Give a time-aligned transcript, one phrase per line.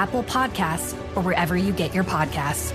[0.00, 2.72] Apple Podcasts, or wherever you get your podcasts.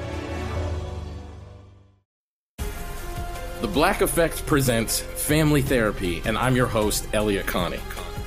[3.62, 7.80] The Black Effect presents Family Therapy, and I'm your host, Elliott Connie.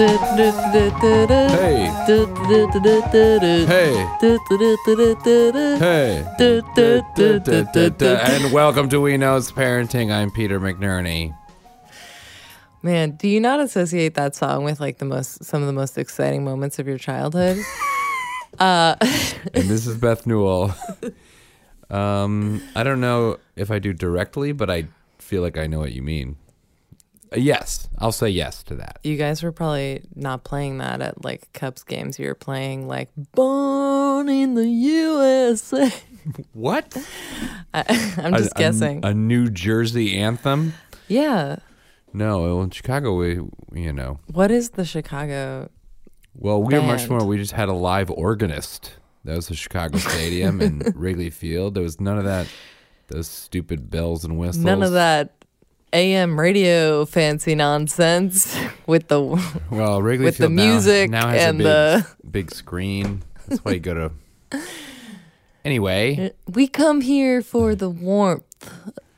[0.00, 0.06] Hey.
[3.66, 3.92] Hey.
[5.78, 6.24] Hey.
[8.24, 10.10] And welcome to We Knows Parenting.
[10.10, 11.36] I'm Peter McNerney.
[12.82, 15.98] Man, do you not associate that song with like the most some of the most
[15.98, 17.58] exciting moments of your childhood?
[18.58, 20.74] uh And this is Beth Newell.
[21.90, 24.86] Um, I don't know if I do directly, but I
[25.18, 26.38] feel like I know what you mean.
[27.36, 28.98] Yes, I'll say yes to that.
[29.04, 32.18] you guys were probably not playing that at like Cubs games.
[32.18, 35.92] You were playing like Born in the USA.
[36.52, 36.96] What?
[37.74, 37.82] I,
[38.18, 39.00] I'm just A- a- guessing.
[39.04, 40.74] A, New Jersey anthem?
[41.08, 41.56] yeah.
[42.12, 43.40] No, well, in Chicago, we,
[43.72, 44.18] you know.
[44.32, 45.70] What is the Chicago?
[46.34, 47.24] Well, we are much more.
[47.24, 48.98] We just had a live organist.
[49.24, 51.74] That was the Chicago Stadium and Wrigley Field.
[51.74, 52.48] There was none of that.
[53.08, 54.64] Those stupid bells and whistles.
[54.64, 55.39] None of that
[55.92, 58.56] AM radio fancy nonsense
[58.86, 59.20] with the
[59.70, 61.66] Well, Wrigley with the Field now- music now, has and a big,
[62.22, 63.22] the big screen.
[63.48, 64.12] That's why you go to.
[65.62, 68.44] Anyway, we come here for the warmth.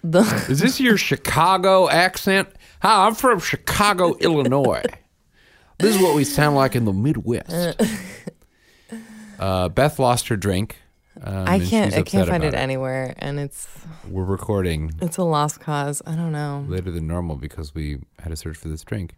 [0.03, 2.49] The is this your Chicago accent?
[2.81, 4.83] Hi, I'm from Chicago, Illinois.
[5.79, 7.81] This is what we sound like in the Midwest.
[9.39, 10.82] Uh, Beth lost her drink.
[11.25, 13.69] Um, I can't I can't find it anywhere and it's
[14.09, 16.03] We're recording it's a lost cause.
[16.07, 16.65] I don't know.
[16.69, 19.15] later than normal because we had to search for this drink.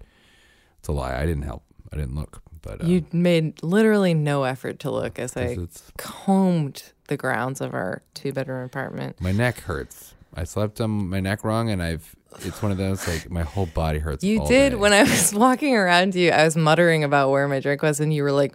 [0.78, 1.16] It's a lie.
[1.18, 1.62] I didn't help.
[1.92, 2.42] I didn't look.
[2.60, 7.60] But uh, You made literally no effort to look as I it's- combed the grounds
[7.60, 9.20] of our two bedroom apartment.
[9.20, 10.14] my neck hurts.
[10.34, 12.16] I slept on my neck wrong, and I've.
[12.40, 14.24] It's one of those like my whole body hurts.
[14.24, 14.74] You did day.
[14.76, 18.12] when I was walking around you, I was muttering about where my drink was, and
[18.12, 18.54] you were like,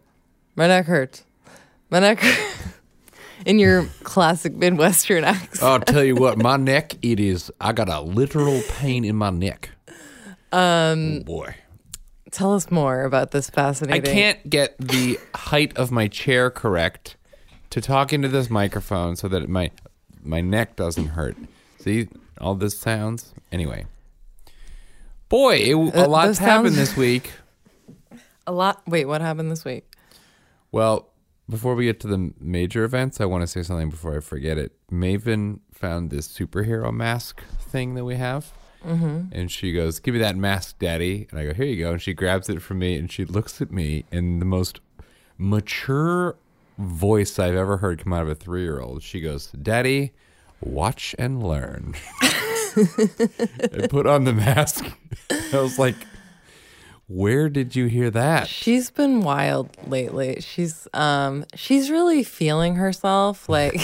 [0.55, 1.23] My neck hurts.
[1.89, 2.63] My neck hurts.
[3.45, 5.63] In your classic Midwestern accent.
[5.63, 6.95] I'll tell you what, my neck.
[7.01, 7.51] It is.
[7.61, 9.69] I got a literal pain in my neck.
[10.51, 11.55] Um, Oh boy.
[12.31, 14.01] tell us more about this fascinating.
[14.09, 17.15] I can't get the height of my chair correct
[17.69, 19.71] to talk into this microphone so that my
[20.23, 21.37] my neck doesn't hurt.
[21.79, 22.07] See
[22.41, 23.33] all this sounds.
[23.51, 23.85] Anyway,
[25.29, 27.31] boy, it, Uh, a those lot's happened sounds- this week.
[28.47, 28.81] A lot.
[28.87, 29.85] Wait, what happened this week?
[30.71, 31.07] Well,
[31.49, 34.57] before we get to the major events, I want to say something before I forget
[34.57, 34.71] it.
[34.91, 38.53] Maven found this superhero mask thing that we have.
[38.85, 39.29] Mhm.
[39.31, 41.27] And she goes, Give me that mask, Daddy.
[41.31, 41.91] And I go, Here you go.
[41.91, 44.79] And she grabs it from me and she looks at me in the most
[45.37, 46.35] mature
[46.77, 49.03] voice I've ever heard come out of a three year old.
[49.03, 50.13] She goes, Daddy,
[50.61, 51.95] watch and learn.
[52.75, 54.85] and put on the mask.
[55.53, 55.95] I was like,
[57.09, 58.47] Where did you hear that?
[58.47, 60.41] She's been wild lately.
[60.41, 63.81] She's um she's really feeling herself like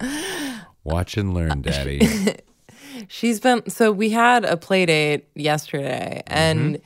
[0.84, 2.36] Watch and learn, Daddy.
[3.08, 6.80] she's been so we had a play date yesterday and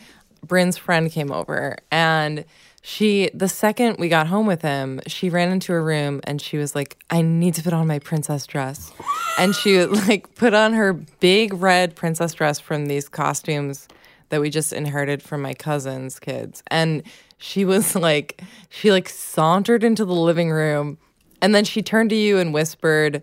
[0.45, 2.45] Bryn's friend came over and
[2.83, 6.57] she the second we got home with him, she ran into her room and she
[6.57, 8.93] was like, "I need to put on my princess dress,"
[9.39, 13.87] and she like put on her big red princess dress from these costumes
[14.31, 17.03] that we just inherited from my cousin's kids, and
[17.39, 20.99] she was like, she like sauntered into the living room,
[21.41, 23.23] and then she turned to you and whispered,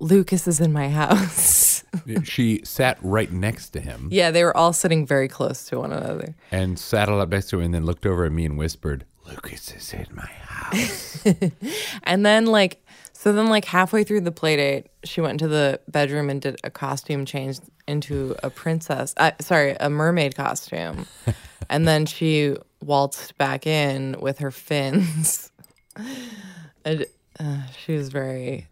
[0.00, 1.84] "Lucas is in my house."
[2.24, 5.92] she sat right next to him yeah, they were all sitting very close to one
[5.92, 6.34] another.
[6.50, 9.72] and saddled up next to him and then looked over at me and whispered, Lucas
[9.74, 11.24] is in my house.
[12.02, 15.80] And then like so then like halfway through the play date, she went into the
[15.88, 19.14] bedroom and did a costume change into a princess.
[19.16, 21.06] Uh, sorry, a mermaid costume.
[21.70, 25.50] and then she waltzed back in with her fins.
[26.84, 27.06] and
[27.40, 28.68] uh, she was very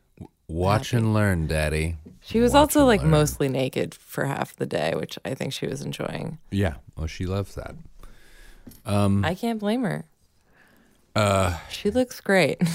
[0.48, 1.96] Watch and learn, Daddy.
[2.20, 3.10] she was Watch also like learn.
[3.10, 6.38] mostly naked for half the day, which I think she was enjoying.
[6.50, 7.74] Yeah, well, she loves that.
[8.84, 10.04] I can't blame her.
[11.14, 12.60] Uh she looks great.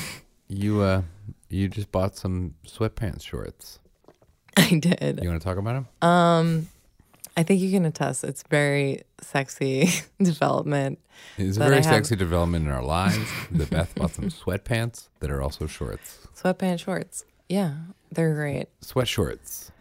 [0.49, 1.01] You uh,
[1.49, 3.79] you just bought some sweatpants shorts.
[4.71, 5.19] I did.
[5.21, 5.87] You want to talk about him?
[6.07, 6.69] Um
[7.35, 9.89] I think you can attest it's very sexy
[10.21, 10.99] development.
[11.37, 13.29] It's a very sexy development in our lives.
[13.51, 16.27] the Beth bought some sweatpants that are also shorts.
[16.35, 17.25] Sweatpants shorts.
[17.47, 17.75] Yeah,
[18.11, 18.67] they're great.
[18.81, 19.71] Sweat shorts.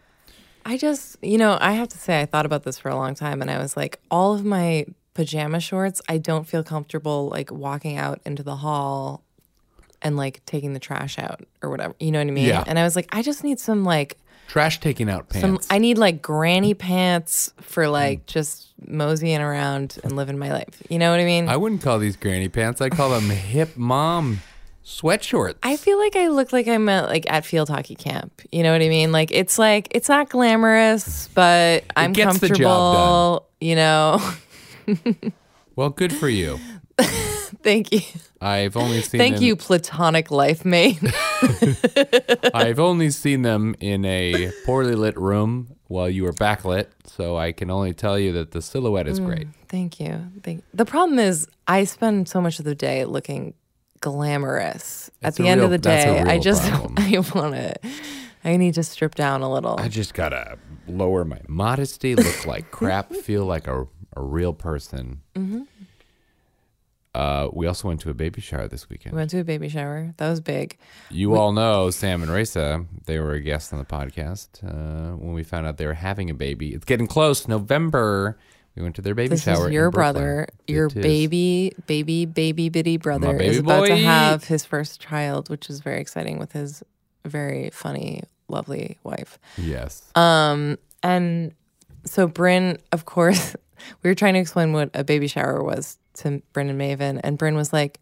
[0.65, 3.15] I just, you know, I have to say, I thought about this for a long
[3.15, 7.51] time and I was like, all of my pajama shorts, I don't feel comfortable like
[7.51, 9.23] walking out into the hall
[10.01, 11.95] and like taking the trash out or whatever.
[11.99, 12.47] You know what I mean?
[12.47, 12.63] Yeah.
[12.67, 15.67] And I was like, I just need some like, Trash taking out some, pants.
[15.69, 20.81] I need like granny pants for like just moseying around and living my life.
[20.89, 21.49] You know what I mean?
[21.49, 22.81] I wouldn't call these granny pants.
[22.81, 24.41] I call them hip mom
[24.83, 25.59] sweat shorts.
[25.63, 28.41] I feel like I look like I'm at, like at field hockey camp.
[28.51, 29.11] You know what I mean?
[29.11, 33.47] Like it's like it's not glamorous, but I'm gets the comfortable.
[33.59, 34.33] You know.
[35.75, 36.59] well, good for you.
[37.63, 38.01] Thank you.
[38.41, 40.99] I've only seen Thank them, you, platonic life mate.
[42.53, 47.51] I've only seen them in a poorly lit room while you were backlit, so I
[47.51, 49.47] can only tell you that the silhouette is great.
[49.69, 50.21] Thank you.
[50.43, 53.53] Thank The problem is I spend so much of the day looking
[54.01, 55.07] glamorous.
[55.07, 56.95] At That's a the end real- of the day, I just problem.
[56.97, 57.75] I want to
[58.43, 59.75] I need to strip down a little.
[59.79, 60.57] I just gotta
[60.87, 65.21] lower my modesty, look like crap, feel like a, a real person.
[65.35, 65.63] Mm-hmm.
[67.17, 69.13] Uh, we also went to a baby shower this weekend.
[69.13, 70.13] We went to a baby shower.
[70.17, 70.77] That was big.
[71.09, 72.85] You all know Sam and Raisa.
[73.05, 76.29] They were a guest on the podcast uh, when we found out they were having
[76.29, 76.73] a baby.
[76.75, 77.47] It's getting close.
[77.47, 78.37] November.
[78.75, 79.65] We went to their baby This shower.
[79.67, 80.13] is your Brooklyn.
[80.23, 81.01] brother, your It is.
[81.01, 85.79] baby, baby, baby, bitty brother baby is about to have his first child, which is
[85.79, 86.83] very exciting with his
[87.25, 89.39] very funny, lovely wife.
[89.57, 90.03] Yes.
[90.13, 91.53] Um, and
[92.05, 93.55] so Bryn, of course,
[94.03, 97.37] we were trying to explain what a baby shower was to Bryn and Maven, and
[97.37, 97.99] Bryn was like,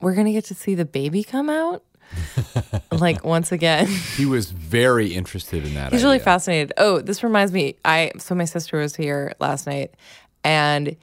[0.00, 1.82] "We're gonna get to see the baby come out."
[2.92, 5.92] like once again, he was very interested in that.
[5.92, 6.72] he's really fascinated.
[6.76, 7.76] Oh, this reminds me.
[7.84, 9.94] I so my sister was here last night,
[10.42, 10.96] and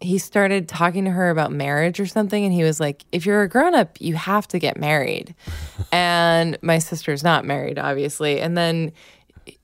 [0.00, 3.42] he started talking to her about marriage or something, and he was like, "If you're
[3.42, 5.34] a grown up, you have to get married."
[5.92, 8.92] and my sister's not married, obviously, and then.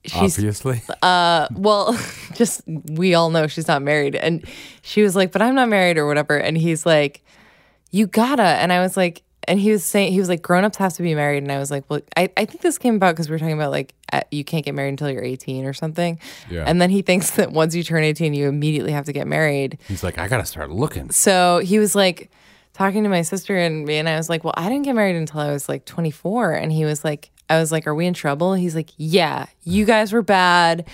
[0.07, 0.81] She's Obviously.
[1.01, 1.97] uh, well,
[2.33, 4.15] just we all know she's not married.
[4.15, 4.45] And
[4.81, 6.37] she was like, but I'm not married or whatever.
[6.37, 7.23] And he's like,
[7.91, 8.43] you gotta.
[8.43, 11.03] And I was like, and he was saying, he was like, grown ups have to
[11.03, 11.43] be married.
[11.43, 13.53] And I was like, well, I, I think this came about because we were talking
[13.53, 16.19] about like, at, you can't get married until you're 18 or something.
[16.49, 16.63] Yeah.
[16.65, 19.77] And then he thinks that once you turn 18, you immediately have to get married.
[19.87, 21.11] He's like, I gotta start looking.
[21.11, 22.29] So he was like
[22.77, 25.15] talking to my sister and me, and I was like, Well, I didn't get married
[25.15, 26.53] until I was like 24.
[26.53, 28.53] And he was like, I was like, Are we in trouble?
[28.53, 30.87] He's like, Yeah, you guys were bad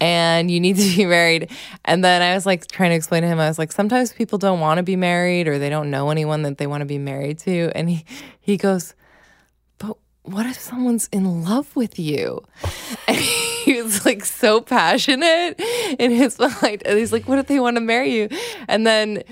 [0.00, 1.50] and you need to be married.
[1.86, 4.38] And then I was like trying to explain to him, I was like, Sometimes people
[4.38, 6.98] don't want to be married or they don't know anyone that they want to be
[6.98, 7.72] married to.
[7.74, 8.04] And he,
[8.38, 8.94] he goes,
[9.78, 12.44] But what if someone's in love with you?
[13.08, 15.60] And he was like so passionate
[15.98, 16.82] in his mind.
[16.84, 18.28] And he's like, What if they want to marry you?
[18.68, 19.24] And then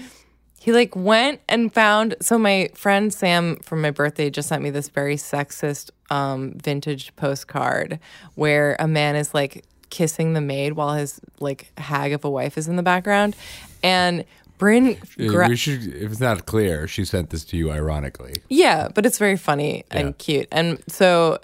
[0.60, 4.70] he like went and found so my friend Sam from my birthday just sent me
[4.70, 7.98] this very sexist um vintage postcard
[8.34, 12.58] where a man is like kissing the maid while his like hag of a wife
[12.58, 13.34] is in the background.
[13.82, 14.24] And
[14.58, 18.34] Bryn gra- we should, if it's not clear, she sent this to you ironically.
[18.48, 19.98] yeah, but it's very funny Yeah.
[19.98, 20.48] and cute.
[20.50, 21.38] And so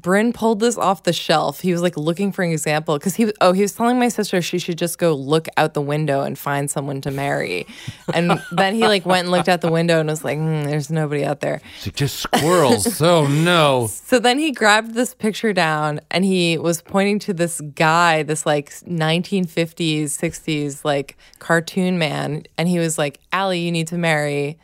[0.00, 1.60] Bryn pulled this off the shelf.
[1.60, 4.08] He was like looking for an example because he was, oh he was telling my
[4.08, 7.66] sister she should just go look out the window and find someone to marry,
[8.14, 10.88] and then he like went and looked out the window and was like, "Hmm, "There's
[10.88, 13.00] nobody out there." It's like, just squirrels.
[13.02, 13.88] oh no.
[13.90, 18.46] So then he grabbed this picture down and he was pointing to this guy, this
[18.46, 24.58] like 1950s, 60s like cartoon man, and he was like, "Allie, you need to marry."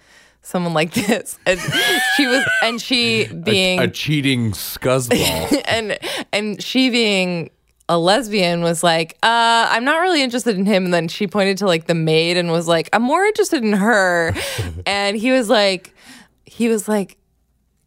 [0.46, 1.58] Someone like this, and
[2.16, 5.62] she was, and she being A cheating scuzzball.
[5.66, 5.98] and
[6.32, 7.50] and she being
[7.88, 10.84] a lesbian was like, uh, I'm not really interested in him.
[10.86, 13.72] And then she pointed to like the maid and was like, I'm more interested in
[13.72, 14.34] her.
[14.86, 15.94] and he was like,
[16.44, 17.18] he was like,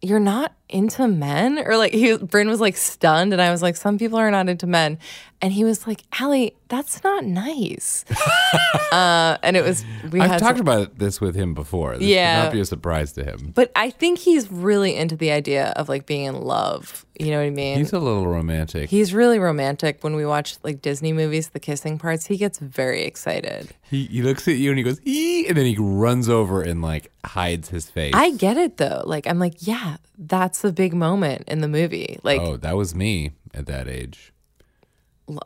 [0.01, 1.59] You're not into men?
[1.59, 4.49] Or like he Bryn was like stunned and I was like, Some people are not
[4.49, 4.99] into men.
[5.39, 8.05] And he was like, Allie, that's not nice.
[8.91, 11.97] uh, and it was we I've had talked some- about this with him before.
[11.97, 12.37] This Yeah.
[12.41, 13.51] should not be a surprise to him.
[13.53, 17.05] but I think he's really into the idea of like being in love.
[17.19, 17.77] You know what I mean?
[17.77, 18.89] He's a little romantic.
[18.89, 20.03] He's really romantic.
[20.03, 23.69] When we watch like Disney movies, the kissing parts, he gets very excited.
[23.89, 26.81] He, he looks at you and he goes, ee, and then he runs over and
[26.81, 28.13] like hides his face.
[28.15, 29.03] I get it though.
[29.05, 32.19] Like I'm like, yeah, that's the big moment in the movie.
[32.23, 34.33] Like oh, that was me at that age.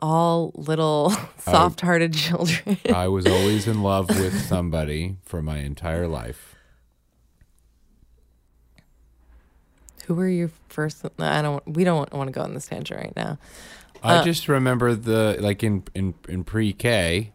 [0.00, 2.78] All little soft-hearted children.
[2.94, 6.54] I was always in love with somebody for my entire life.
[10.06, 11.04] Who were your first?
[11.18, 11.62] I don't.
[11.66, 13.38] We don't want to go on this tangent right now.
[14.02, 17.32] I Uh, just remember the like in in in pre-K,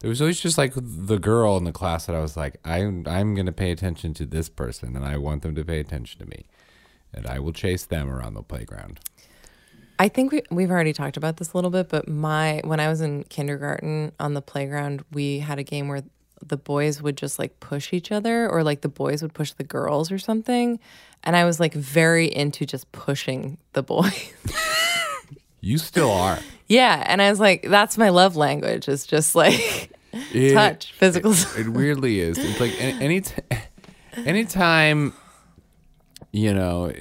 [0.00, 3.06] there was always just like the girl in the class that I was like, I'm
[3.06, 6.26] I'm gonna pay attention to this person, and I want them to pay attention to
[6.26, 6.44] me,
[7.14, 9.00] and I will chase them around the playground.
[9.98, 12.88] I think we, we've already talked about this a little bit, but my when I
[12.88, 16.02] was in kindergarten on the playground, we had a game where
[16.44, 19.62] the boys would just like push each other, or like the boys would push the
[19.64, 20.80] girls or something,
[21.22, 24.32] and I was like very into just pushing the boys.
[25.64, 26.40] You still are.
[26.66, 28.88] yeah, and I was like, that's my love language.
[28.88, 29.92] Is just like
[30.32, 31.34] It- touch, physical.
[31.56, 32.36] It weirdly is.
[32.36, 33.42] It's like any, any t-
[34.16, 35.12] anytime,
[36.32, 36.92] you know,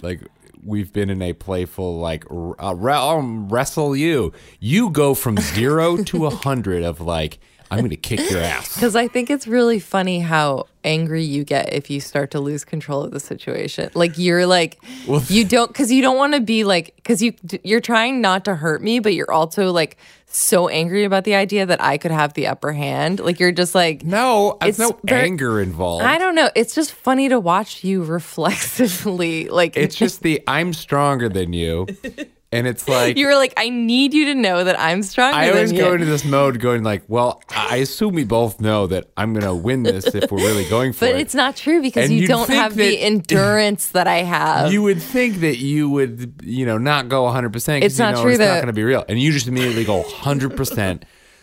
[0.00, 0.20] like
[0.64, 4.32] we've been in a playful like uh, um, wrestle you.
[4.60, 7.38] You go from zero to a hundred of like
[7.74, 8.74] I'm gonna kick your ass.
[8.74, 12.64] Because I think it's really funny how angry you get if you start to lose
[12.64, 13.90] control of the situation.
[13.94, 17.34] Like you're like Well, you don't because you don't want to be like because you
[17.62, 21.64] you're trying not to hurt me, but you're also like so angry about the idea
[21.64, 23.20] that I could have the upper hand.
[23.20, 26.04] Like you're just like No, uh, It's no very- anger involved.
[26.04, 26.50] I don't know.
[26.56, 31.86] It's just funny to watch you reflexively like It's just the I'm stronger than you,
[32.54, 35.36] and it's like you were like I need you to know that I'm stronger.
[35.36, 39.10] I always go into this mode going like, well, I assume we both know that
[39.16, 41.12] I'm gonna win this if we're really going for it.
[41.12, 44.72] But it's not true because And you don't have the endurance that I have.
[44.72, 48.22] You would think that you would, you know, not go 100% It's you not know
[48.22, 49.04] true it's not going to be real.
[49.08, 51.02] And you just immediately go 100%.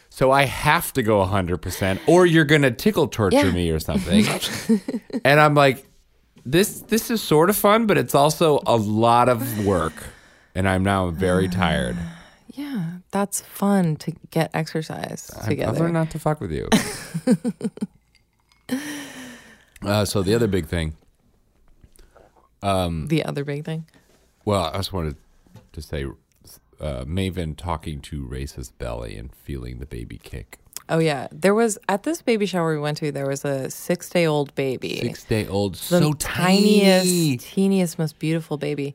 [0.09, 3.51] so I have to go 100% or you're going to tickle torture Yeah.
[3.51, 4.25] me or something.
[5.25, 5.85] and I'm like,
[6.45, 9.93] this this is sort of fun, but it's also a lot of work.
[10.53, 11.98] And I'm now very tired.
[12.53, 15.79] Yeah, that's fun to get exercise I've- I've together.
[15.79, 16.67] learned not to fuck with you.
[19.86, 20.96] uh, so the other big thing,
[22.62, 23.86] the other big thing.
[24.46, 25.15] well, I just wanted
[25.74, 26.05] to say,
[26.79, 30.58] uh, Maven talking to Raisa's belly and feeling the baby kick.
[30.89, 33.12] Oh yeah, there was at this baby shower we went to.
[33.13, 37.38] There was a six day old baby, Six day old, the so tiniest, tiny.
[37.38, 38.93] teeniest, most beautiful baby.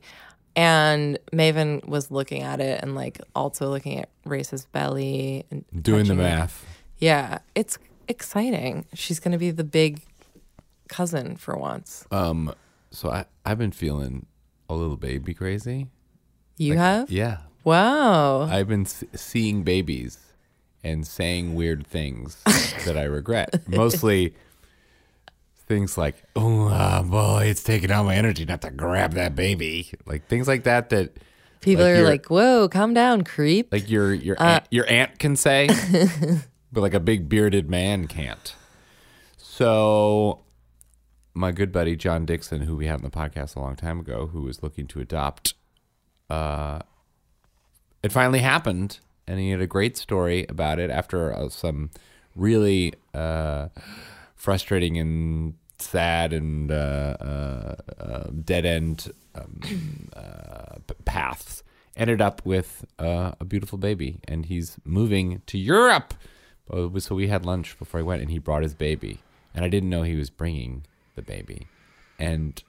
[0.57, 6.05] And Maven was looking at it and like also looking at Raisa's belly and Doing
[6.05, 6.23] the touching it.
[6.23, 6.65] math.
[6.97, 8.85] Yeah, it's exciting.
[8.93, 10.01] She's gonna be the big
[10.89, 12.05] cousin for once.
[12.11, 12.53] Um,
[12.91, 14.25] so I I've been feeling
[14.67, 15.87] a little baby crazy.
[16.57, 17.11] You Like, have?
[17.11, 18.41] Yeah, Wow.
[18.43, 20.17] I've been s- seeing babies
[20.83, 22.37] and saying weird things
[22.85, 23.67] that I regret.
[23.67, 24.33] Mostly
[25.67, 29.91] things like, "Oh ah, boy, it's taking all my energy not to grab that baby,"
[30.05, 30.89] like things like that.
[30.89, 31.17] That
[31.61, 35.19] People like are like, "Whoa, calm down, creep." like your your Uh, aunt, your aunt
[35.19, 35.67] can say,
[36.71, 38.55] but like a big bearded man can't.
[39.37, 40.41] So,
[41.33, 44.27] my good buddy John Dixon, who we had on the podcast a long time ago,
[44.27, 45.55] who was looking to adopt,
[46.29, 46.79] uh,
[48.03, 51.89] it finally happened, and he had a great story about it after uh, some
[52.35, 53.69] really uh,
[54.37, 56.73] frustrating and sad and uh,
[57.19, 59.59] uh, uh, dead end um,
[60.15, 60.75] uh,
[61.05, 61.63] paths.
[61.95, 66.13] Ended up with uh, a beautiful baby, and he's moving to Europe.
[66.71, 69.19] Uh, So we had lunch before I went, and he brought his baby,
[69.55, 70.83] and I didn't know he was bringing
[71.15, 71.65] the baby,
[72.19, 72.61] and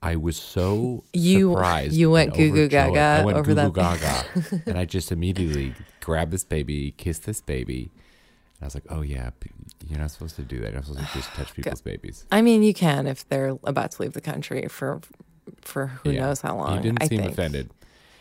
[0.00, 1.94] I was so You- surprised.
[1.96, 5.74] you went goo goo gaga I went over goo that gaga, and I just immediately
[6.00, 7.90] grabbed this baby, kissed this baby.
[8.60, 9.30] And I was like, "Oh yeah,
[9.88, 10.72] you're not supposed to do that.
[10.72, 13.92] You're not supposed to just touch people's babies." I mean, you can if they're about
[13.92, 15.00] to leave the country for
[15.62, 16.20] for who Yeah.
[16.26, 16.76] knows how long.
[16.76, 17.32] You didn't I seem think.
[17.32, 17.70] offended.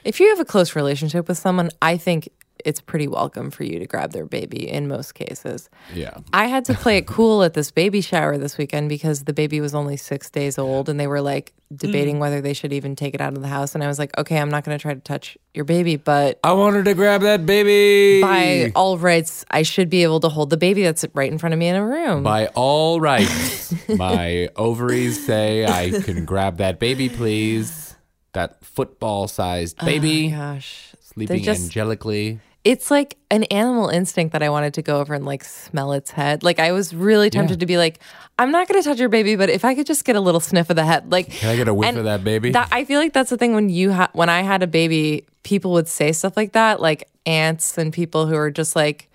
[0.03, 2.29] If you have a close relationship with someone, I think
[2.66, 5.70] it's pretty welcome for you to grab their baby in most cases.
[5.94, 6.18] Yeah.
[6.34, 9.62] I had to play it cool at this baby shower this weekend because the baby
[9.62, 12.20] was only six days old and they were like debating mm.
[12.20, 13.76] whether they should even take it out of the house.
[13.76, 16.40] And I was like, okay, I'm not going to try to touch your baby, but
[16.44, 18.22] I wanted to grab that baby.
[18.22, 21.54] by all rights, I should be able to hold the baby that's right in front
[21.54, 22.24] of me in a room.
[22.24, 27.96] By all rights, my ovaries say I can grab that baby, please.
[28.34, 30.94] That football-sized oh baby, Oh gosh.
[31.02, 32.40] sleeping just- angelically.
[32.68, 36.12] It's like an animal instinct that I wanted to go over and like smell its
[36.12, 36.44] head.
[36.44, 38.00] Like I was really tempted to be like,
[38.38, 40.42] I'm not going to touch your baby, but if I could just get a little
[40.42, 42.52] sniff of the head, like Can I get a whiff of that baby?
[42.52, 45.26] That, I feel like that's the thing when you ha- when I had a baby,
[45.44, 49.10] people would say stuff like that, like aunts and people who are just like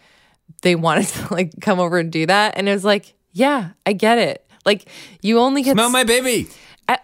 [0.63, 3.93] they wanted to like come over and do that, and it was like, yeah, I
[3.93, 4.47] get it.
[4.65, 4.89] Like
[5.21, 6.49] you only get Smell my baby.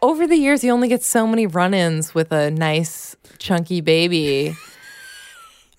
[0.00, 4.56] over the years, you only get so many run-ins with a nice chunky baby.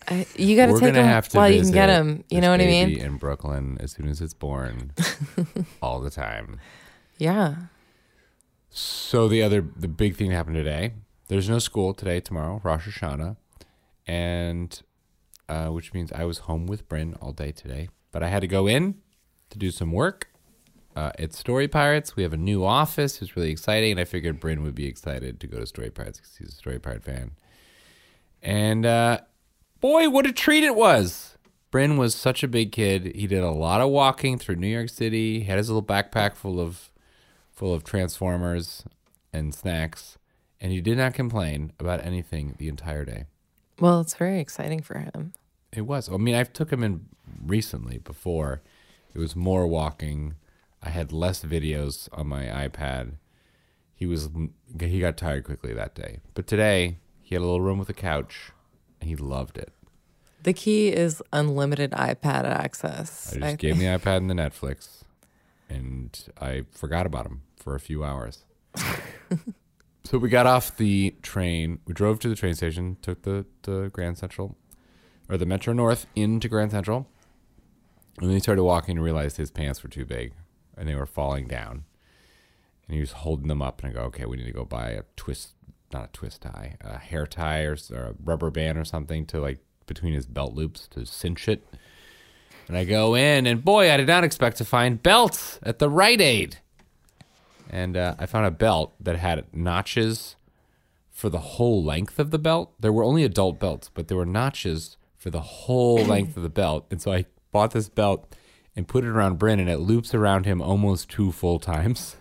[0.09, 2.23] I, you got to take them have to while you can get them.
[2.29, 2.97] You know what I mean?
[2.97, 4.91] In Brooklyn, as soon as it's born,
[5.81, 6.59] all the time.
[7.17, 7.55] Yeah.
[8.69, 10.93] So the other, the big thing that happened today.
[11.27, 13.37] There's no school today, tomorrow, Rosh Hashanah,
[14.07, 14.81] and
[15.47, 17.89] uh, which means I was home with Bryn all day today.
[18.11, 18.95] But I had to go in
[19.51, 20.29] to do some work.
[20.95, 23.21] Uh, at Story Pirates, we have a new office.
[23.21, 26.19] It's really exciting, and I figured Bryn would be excited to go to Story Pirates
[26.19, 27.31] because he's a Story Pirate fan.
[28.41, 29.19] And uh,
[29.79, 31.37] boy, what a treat it was!
[31.71, 33.15] Bryn was such a big kid.
[33.15, 35.39] He did a lot of walking through New York City.
[35.39, 36.91] He had his little backpack full of
[37.53, 38.83] full of Transformers
[39.31, 40.17] and snacks,
[40.59, 43.25] and he did not complain about anything the entire day.
[43.79, 45.33] Well, it's very exciting for him.
[45.71, 46.09] It was.
[46.09, 47.05] I mean, I took him in
[47.45, 48.61] recently before.
[49.13, 50.35] It was more walking.
[50.81, 53.13] I had less videos on my iPad.
[53.93, 54.29] He was
[54.79, 56.19] he got tired quickly that day.
[56.33, 58.51] But today, he had a little room with a couch,
[59.01, 59.73] he loved it.
[60.43, 63.33] The key is unlimited iPad access.
[63.35, 65.03] I just gave him the iPad and the Netflix,
[65.69, 68.45] and I forgot about him for a few hours.
[70.05, 71.79] so we got off the train.
[71.85, 74.55] We drove to the train station, took the, the Grand Central,
[75.27, 77.07] or the Metro North into Grand Central.
[78.19, 80.33] And then he started walking and realized his pants were too big
[80.75, 81.83] and they were falling down.
[82.87, 83.83] And he was holding them up.
[83.83, 85.53] And I go, okay, we need to go buy a twist,
[85.93, 89.39] not a twist tie, a hair tie or, or a rubber band or something to
[89.39, 91.65] like between his belt loops to cinch it.
[92.67, 95.89] And I go in, and boy, I did not expect to find belts at the
[95.89, 96.59] Rite Aid.
[97.69, 100.35] And uh, I found a belt that had notches
[101.09, 102.73] for the whole length of the belt.
[102.79, 106.49] There were only adult belts, but there were notches for the whole length of the
[106.49, 106.85] belt.
[106.91, 108.35] And so I bought this belt
[108.75, 112.15] and put it around Bryn, and it loops around him almost two full times.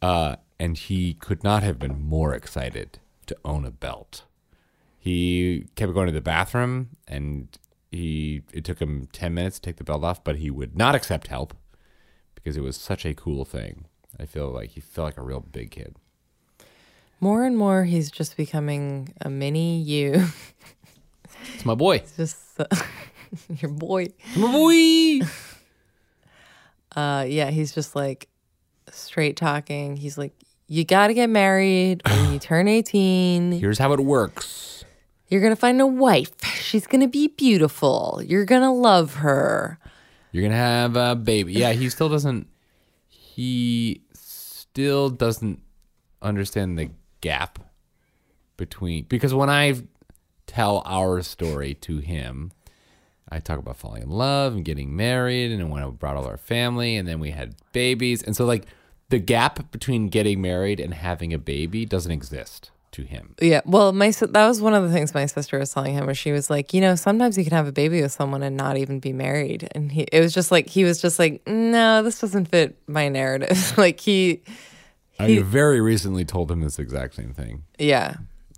[0.00, 4.24] Uh, and he could not have been more excited to own a belt.
[4.98, 7.48] He kept going to the bathroom, and
[7.90, 10.94] he it took him ten minutes to take the belt off, but he would not
[10.94, 11.54] accept help
[12.34, 13.86] because it was such a cool thing.
[14.18, 15.96] I feel like he felt like a real big kid.
[17.20, 20.26] More and more, he's just becoming a mini you.
[21.54, 21.96] It's my boy.
[21.96, 22.64] It's just uh,
[23.60, 24.08] your boy.
[24.36, 25.26] My boy.
[26.96, 28.28] Uh, yeah, he's just like
[28.90, 29.96] straight talking.
[29.96, 30.32] He's like,
[30.66, 33.52] you got to get married when you turn 18.
[33.52, 34.84] Here's how it works.
[35.28, 36.32] You're going to find a wife.
[36.60, 38.20] She's going to be beautiful.
[38.24, 39.78] You're going to love her.
[40.34, 41.52] You're gonna have a baby.
[41.52, 42.48] Yeah, he still doesn't.
[43.08, 45.62] He still doesn't
[46.20, 47.60] understand the gap
[48.56, 49.74] between because when I
[50.48, 52.50] tell our story to him,
[53.34, 56.36] I talk about falling in love and getting married, and when I brought all our
[56.36, 58.66] family, and then we had babies, and so like
[59.08, 63.34] the gap between getting married and having a baby doesn't exist to him.
[63.40, 63.60] Yeah.
[63.64, 66.30] Well, my that was one of the things my sister was telling him, where she
[66.30, 69.00] was like, you know, sometimes you can have a baby with someone and not even
[69.00, 72.46] be married, and he it was just like he was just like, no, this doesn't
[72.46, 73.74] fit my narrative.
[73.76, 74.42] like he,
[75.18, 77.64] I very recently told him this exact same thing.
[77.78, 78.14] yeah.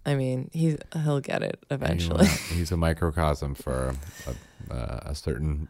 [0.07, 2.27] I mean, he's he'll get it eventually.
[2.55, 3.95] He's a microcosm for
[4.27, 5.67] a, a, a certain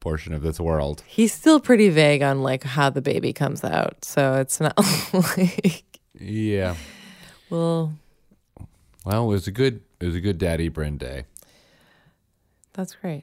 [0.00, 1.02] portion of this world.
[1.06, 4.76] He's still pretty vague on like how the baby comes out, so it's not
[5.38, 5.84] like
[6.20, 6.74] Yeah.
[7.48, 7.94] well,
[9.06, 11.24] Well, it was a good it was a good daddy Bryn day.
[12.72, 13.22] that's great.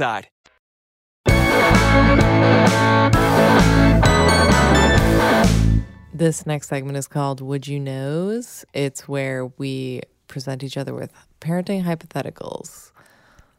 [6.11, 8.65] This next segment is called Would You Knows?
[8.73, 12.91] It's where we present each other with parenting hypotheticals.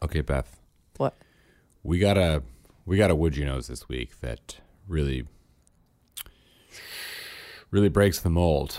[0.03, 0.61] Okay, Beth.
[0.97, 1.15] What?
[1.85, 2.43] We got a
[2.87, 5.29] we got a would you knows this week that really
[7.71, 8.79] really breaks the mold.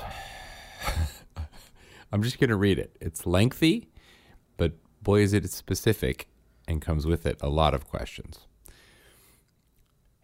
[2.12, 2.97] I'm just gonna read it.
[2.99, 3.88] It's lengthy,
[4.58, 6.28] but boy is it specific
[6.67, 8.47] and comes with it a lot of questions.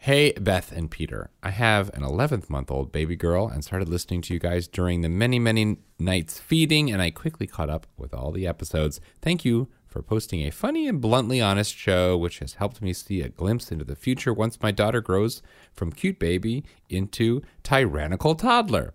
[0.03, 1.29] Hey, Beth and Peter.
[1.43, 5.01] I have an 11th month old baby girl and started listening to you guys during
[5.01, 9.01] the many, many nights feeding, and I quickly caught up with all the episodes.
[9.21, 13.19] Thank you for posting a funny and bluntly honest show, which has helped me see
[13.21, 15.41] a glimpse into the future once my daughter grows
[15.73, 18.93] from cute baby into tyrannical toddler.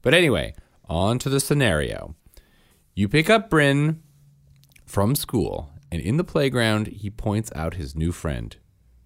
[0.00, 0.54] But anyway,
[0.88, 2.14] on to the scenario.
[2.94, 4.02] You pick up Bryn
[4.86, 8.56] from school, and in the playground, he points out his new friend,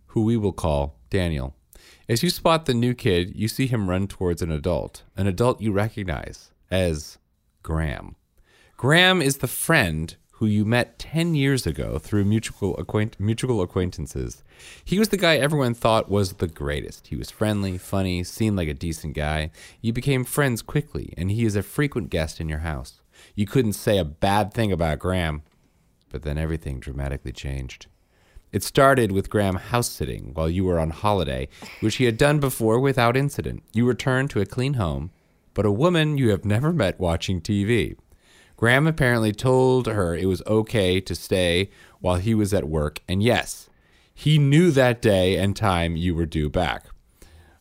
[0.09, 1.55] who we will call Daniel.
[2.09, 5.61] As you spot the new kid, you see him run towards an adult, an adult
[5.61, 7.19] you recognize as
[7.63, 8.17] Graham.
[8.77, 14.43] Graham is the friend who you met 10 years ago through mutual, acquaint- mutual acquaintances.
[14.83, 17.09] He was the guy everyone thought was the greatest.
[17.09, 19.51] He was friendly, funny, seemed like a decent guy.
[19.83, 23.03] You became friends quickly, and he is a frequent guest in your house.
[23.35, 25.43] You couldn't say a bad thing about Graham,
[26.11, 27.87] but then everything dramatically changed.
[28.53, 31.49] It started with Graham house sitting while you were on holiday,
[31.81, 33.63] which he had done before without incident.
[33.73, 35.13] You returned to a clean home,
[35.55, 37.97] but a woman you have never met watching TV.
[38.57, 41.71] Graham apparently told her it was okay to stay
[42.01, 43.71] while he was at work, and yes,
[44.13, 46.90] he knew that day and time you were due back.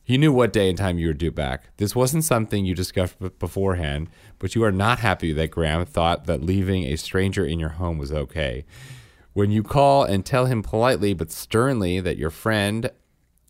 [0.10, 1.69] He knew what day and time you were due back.
[1.78, 6.41] This wasn't something you discussed beforehand, but you are not happy that Graham thought that
[6.41, 8.65] leaving a stranger in your home was okay.
[9.34, 12.89] When you call and tell him politely but sternly that your friend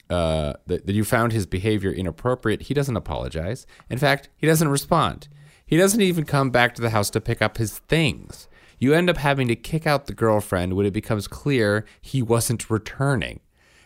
[0.09, 3.65] uh, that, that you found his behavior inappropriate, he doesn't apologize.
[3.89, 5.29] In fact, he doesn't respond.
[5.65, 8.49] He doesn't even come back to the house to pick up his things.
[8.79, 12.69] You end up having to kick out the girlfriend when it becomes clear he wasn't
[12.69, 13.39] returning.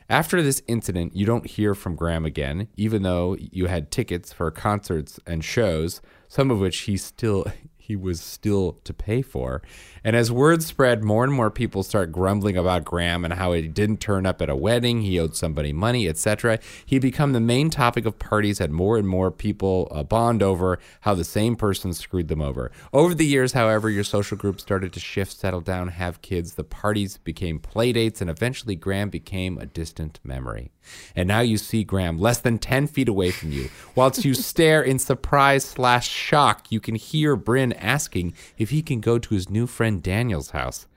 [0.10, 4.52] After this incident, you don't hear from Graham again, even though you had tickets for
[4.52, 7.46] concerts and shows, some of which he still
[7.78, 9.62] he was still to pay for.
[10.04, 13.68] And as word spread, more and more people start grumbling about Graham and how he
[13.68, 16.60] didn't turn up at a wedding, he owed somebody money, etc.
[16.86, 20.80] He become the main topic of parties and more and more people uh, bond over
[21.02, 22.72] how the same person screwed them over.
[22.92, 26.56] Over the years, however, your social group started to shift, settle down, have kids.
[26.56, 30.72] The parties became playdates, and eventually Graham became a distant memory.
[31.16, 33.70] And now you see Graham less than 10 feet away from you.
[33.96, 39.00] Whilst you stare in surprise slash shock, you can hear Bryn asking if he can
[39.00, 40.88] go to his new friend Daniel's house.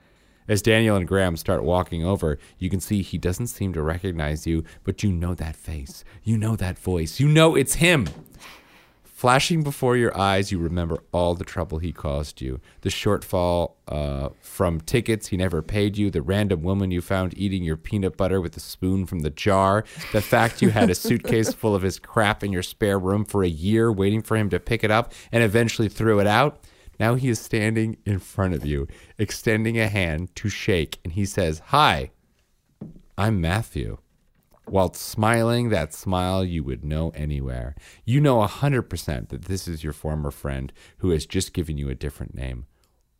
[0.47, 4.47] As Daniel and Graham start walking over, you can see he doesn't seem to recognize
[4.47, 6.05] you, but you know that face.
[6.23, 7.19] You know that voice.
[7.19, 8.07] You know it's him.
[9.03, 12.61] Flashing before your eyes, you remember all the trouble he caused you.
[12.81, 17.63] The shortfall uh, from tickets he never paid you, the random woman you found eating
[17.63, 21.51] your peanut butter with a spoon from the jar, the fact you had a suitcase
[21.51, 24.59] full of his crap in your spare room for a year waiting for him to
[24.59, 26.63] pick it up and eventually threw it out.
[26.99, 31.25] Now he is standing in front of you, extending a hand to shake, and he
[31.25, 32.11] says, Hi,
[33.17, 33.97] I'm Matthew
[34.69, 37.75] while smiling that smile you would know anywhere.
[38.05, 41.95] You know 100% that this is your former friend who has just given you a
[41.95, 42.65] different name.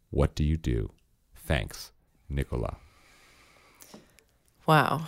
[0.09, 0.91] What do you do?
[1.35, 1.91] Thanks,
[2.29, 2.77] Nicola.
[4.65, 5.07] Wow.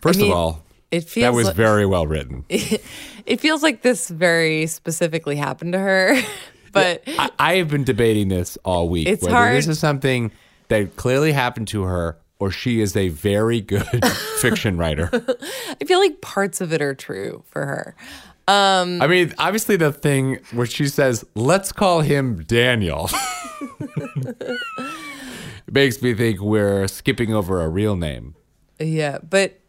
[0.00, 2.44] First I mean, of all, it feels that was like- very well written.
[2.48, 6.16] it feels like this very specifically happened to her,
[6.74, 9.08] but I, I have been debating this all week.
[9.08, 9.56] It's whether hard.
[9.56, 10.30] this is something
[10.68, 14.04] that clearly happened to her or she is a very good
[14.40, 15.08] fiction writer.
[15.80, 17.96] I feel like parts of it are true for her.
[18.46, 23.08] Um, I mean, obviously, the thing where she says, let's call him Daniel,
[25.70, 28.34] makes me think we're skipping over a real name.
[28.78, 29.60] yeah, but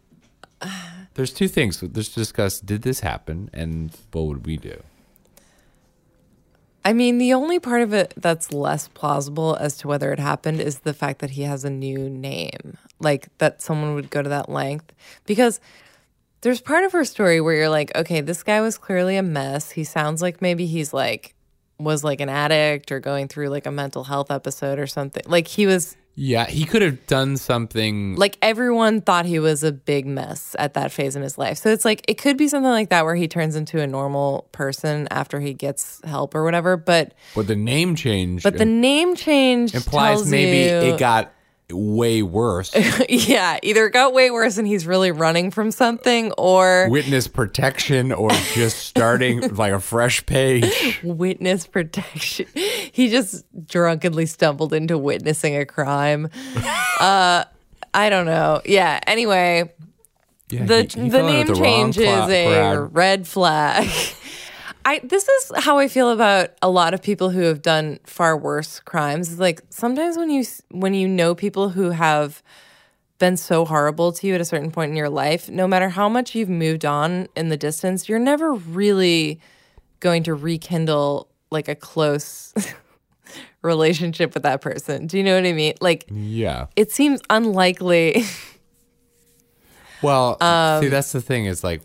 [1.14, 1.82] There's two things.
[1.82, 4.84] Let's discuss did this happen and what would we do?
[6.86, 10.62] I mean, the only part of it that's less plausible as to whether it happened
[10.62, 12.78] is the fact that he has a new name.
[13.00, 14.94] Like that someone would go to that length.
[15.26, 15.60] Because
[16.42, 19.72] there's part of her story where you're like, okay, this guy was clearly a mess.
[19.72, 21.34] He sounds like maybe he's like,
[21.80, 25.24] was like an addict or going through like a mental health episode or something.
[25.26, 28.16] Like he was, Yeah, he could have done something.
[28.16, 31.58] like everyone thought he was a big mess at that phase in his life.
[31.58, 34.48] So it's like, it could be something like that where he turns into a normal
[34.54, 36.78] person after he gets help or whatever.
[36.78, 41.34] But, But the name change but the name change implies maybe it got
[41.72, 42.74] way worse.
[43.10, 48.12] yeah, either it got way worse and he's really running from something, or Witness protection
[48.12, 51.00] or just starting like a fresh page.
[51.04, 52.46] witness protection.
[52.92, 56.30] He just drunkenly stumbled into witnessing a crime.
[57.00, 57.46] uh,
[57.94, 58.62] I don't know.
[58.66, 59.00] Yeah.
[59.08, 59.74] Anyway,
[60.50, 63.90] Yeah, the he- he the name change is a red flag.
[64.86, 68.38] I this is how I feel about a lot of people who have done far
[68.38, 69.32] worse crimes.
[69.32, 72.44] It's like sometimes when you when you know people who have
[73.18, 76.08] been so horrible to you at a certain point in your life, no matter how
[76.08, 79.40] much you've moved on in the distance, you're never really
[80.02, 82.54] going to rekindle like a close
[83.62, 85.08] relationship with that person.
[85.08, 85.74] Do you know what I mean?
[85.82, 86.68] Like Yeah.
[86.76, 88.24] it seems unlikely.
[90.02, 91.82] Well, see, Um, that's the thing is like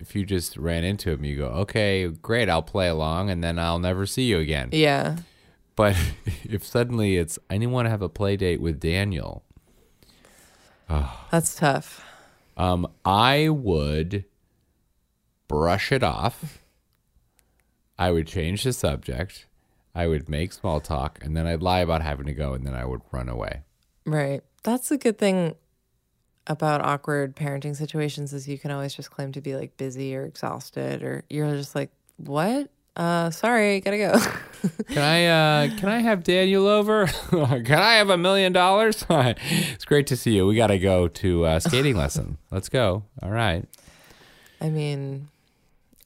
[0.00, 3.58] if you just ran into him, you go, okay, great, I'll play along, and then
[3.58, 4.70] I'll never see you again.
[4.72, 5.16] yeah.
[5.76, 5.96] But
[6.44, 9.44] if suddenly it's I didn't want to have a play date with Daniel,
[11.30, 12.04] That's tough.
[12.56, 14.24] um, I would
[15.48, 16.58] brush it off.
[17.98, 19.46] I would change the subject.
[19.94, 22.74] I would make small talk, and then I'd lie about having to go, and then
[22.74, 23.62] I would run away.
[24.06, 24.42] Right.
[24.62, 25.54] That's a good thing
[26.50, 30.24] about awkward parenting situations is you can always just claim to be like busy or
[30.24, 32.68] exhausted or you're just like, "What?
[32.96, 34.18] Uh sorry, got to go."
[34.88, 37.06] Can I uh can I have Daniel over?
[37.30, 39.06] can I have a million dollars?
[39.10, 40.46] It's great to see you.
[40.46, 42.36] We got to go to uh, skating lesson.
[42.50, 43.04] Let's go.
[43.22, 43.64] All right.
[44.60, 45.28] I mean,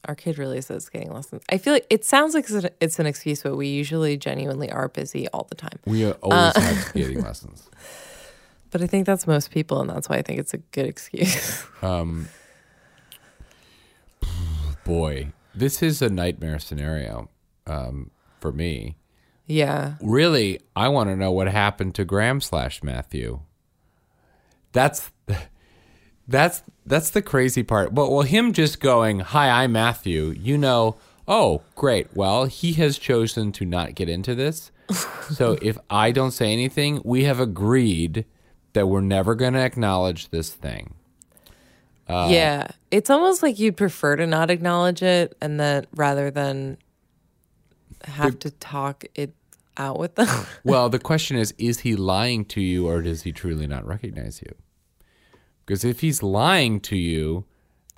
[0.07, 1.41] our kid really says skating lessons.
[1.51, 4.71] I feel like it sounds like it's an, it's an excuse, but we usually genuinely
[4.71, 5.79] are busy all the time.
[5.85, 7.69] We uh, always Uh, have skating lessons.
[8.71, 11.63] But I think that's most people, and that's why I think it's a good excuse.
[11.81, 12.29] Um,
[14.83, 17.29] boy, this is a nightmare scenario
[17.67, 18.97] um, for me.
[19.45, 19.95] yeah.
[20.01, 23.41] Really, I want to know what happened to Graham slash Matthew.
[24.71, 25.11] That's
[26.27, 27.93] that's that's the crazy part.
[27.93, 30.97] Well, well, him just going, "Hi, I'm Matthew." You know,
[31.27, 32.07] oh, great.
[32.15, 34.71] Well, he has chosen to not get into this.
[35.31, 38.25] so if I don't say anything, we have agreed
[38.75, 40.93] that we're never going to acknowledge this thing.
[42.07, 42.67] Uh, yeah.
[42.91, 46.77] It's almost like you'd prefer to not acknowledge it and that rather than
[48.03, 49.33] have to talk it
[49.77, 50.45] out with them.
[50.63, 54.41] well, the question is is he lying to you or does he truly not recognize
[54.41, 54.53] you?
[55.65, 57.45] Because if he's lying to you,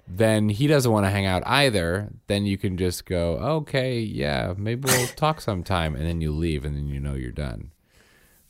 [0.08, 2.10] then he doesn't want to hang out either.
[2.28, 5.96] Then you can just go, okay, yeah, maybe we'll talk sometime.
[5.96, 7.72] And then you leave and then you know you're done.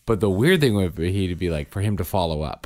[0.07, 2.65] But the weird thing would be to be like, for him to follow up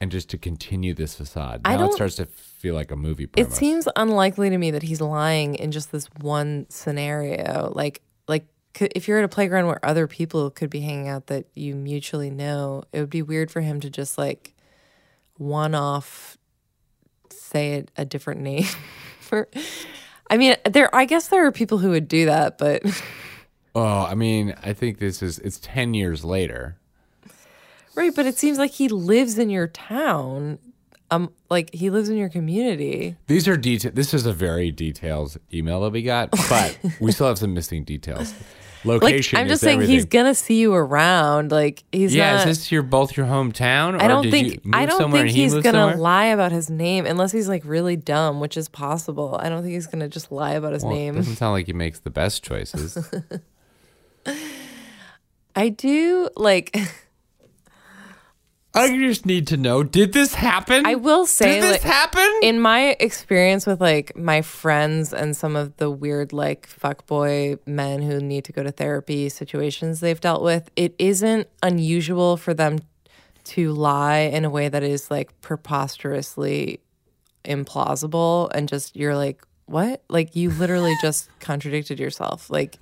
[0.00, 1.62] and just to continue this facade.
[1.64, 5.00] Now it starts to feel like a movie It seems unlikely to me that he's
[5.00, 7.72] lying in just this one scenario.
[7.72, 8.46] Like, like
[8.80, 12.30] if you're at a playground where other people could be hanging out that you mutually
[12.30, 14.54] know, it would be weird for him to just like
[15.36, 16.36] one off
[17.30, 18.66] say it a different name.
[19.20, 19.48] for,
[20.28, 20.92] I mean, there.
[20.92, 22.82] I guess there are people who would do that, but
[23.78, 26.76] Oh, I mean, I think this is it's ten years later.
[27.94, 28.14] right.
[28.14, 30.58] But it seems like he lives in your town.
[31.10, 33.16] Um, like he lives in your community.
[33.28, 33.92] These are detail.
[33.94, 37.84] This is a very detailed email that we got, but we still have some missing
[37.84, 38.34] details.
[38.84, 39.36] Location.
[39.38, 41.50] Like I'm just saying, he's gonna see you around.
[41.50, 42.46] Like he's yeah, not.
[42.46, 43.94] is this your both your hometown?
[43.98, 45.96] Or I don't think I don't think he he's gonna somewhere?
[45.96, 49.36] lie about his name unless he's like really dumb, which is possible.
[49.40, 51.14] I don't think he's gonna just lie about his Well, it name.
[51.16, 52.96] doesn't sound like he makes the best choices.
[55.54, 56.76] I do like.
[58.74, 60.86] I just need to know: Did this happen?
[60.86, 62.40] I will say, Did this like, happen?
[62.42, 68.02] In my experience with like my friends and some of the weird like fuckboy men
[68.02, 72.78] who need to go to therapy situations they've dealt with, it isn't unusual for them
[73.44, 76.80] to lie in a way that is like preposterously
[77.44, 80.02] implausible and just you're like, what?
[80.08, 82.50] Like you literally just contradicted yourself.
[82.50, 82.78] Like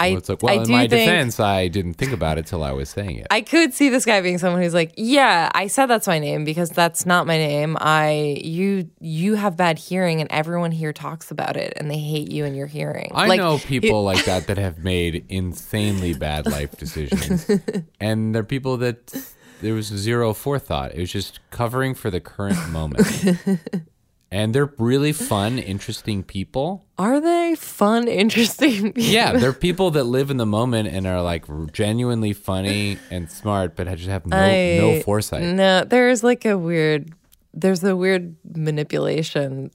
[0.00, 2.62] I, well, it's like, well, I in my defense, I didn't think about it till
[2.62, 3.26] I was saying it.
[3.30, 6.44] I could see this guy being someone who's like, yeah, I said that's my name
[6.44, 7.76] because that's not my name.
[7.80, 12.30] I you you have bad hearing and everyone here talks about it and they hate
[12.30, 13.10] you and your hearing.
[13.14, 17.50] I Like, know people like that that have made insanely bad life decisions,
[18.00, 19.12] and they're people that
[19.60, 20.94] there was zero forethought.
[20.94, 23.04] It was just covering for the current moment,
[24.30, 26.84] and they're really fun, interesting people.
[26.98, 28.92] Are they fun, interesting?
[28.92, 29.02] people?
[29.02, 33.76] Yeah, they're people that live in the moment and are like genuinely funny and smart,
[33.76, 35.42] but just have no no foresight.
[35.44, 37.12] No, there's like a weird
[37.54, 39.70] there's a weird manipulation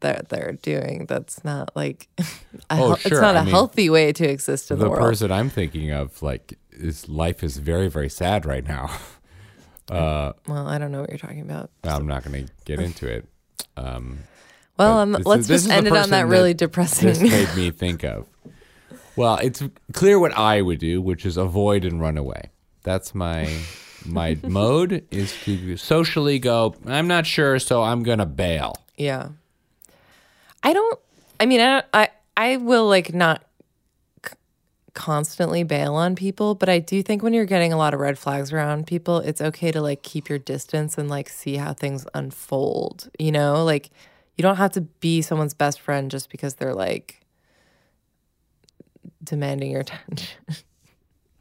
[0.00, 2.24] that they're doing that's not like a
[2.70, 3.12] Oh, sure.
[3.12, 5.02] it's not a I mean, healthy way to exist in the, the world.
[5.02, 8.90] person I'm thinking of, like, his life is very very sad right now.
[9.90, 11.70] Uh, well, I don't know what you're talking about.
[11.82, 13.26] I'm not going to get into it.
[13.76, 14.20] Um,
[14.78, 17.70] Well, um, this let's this just end it on that really depressing- This made me
[17.70, 18.26] think of.
[19.16, 22.50] Well, it's clear what I would do, which is avoid and run away.
[22.84, 23.48] That's my
[24.06, 26.74] my mode is to socially go.
[26.86, 28.74] I'm not sure, so I'm gonna bail.
[28.96, 29.30] Yeah.
[30.62, 30.98] I don't
[31.40, 33.42] I mean I I I will like not
[34.98, 38.18] constantly bail on people, but I do think when you're getting a lot of red
[38.18, 42.04] flags around people, it's okay to like keep your distance and like see how things
[42.14, 43.64] unfold, you know?
[43.64, 43.90] Like
[44.36, 47.20] you don't have to be someone's best friend just because they're like
[49.22, 50.28] demanding your attention.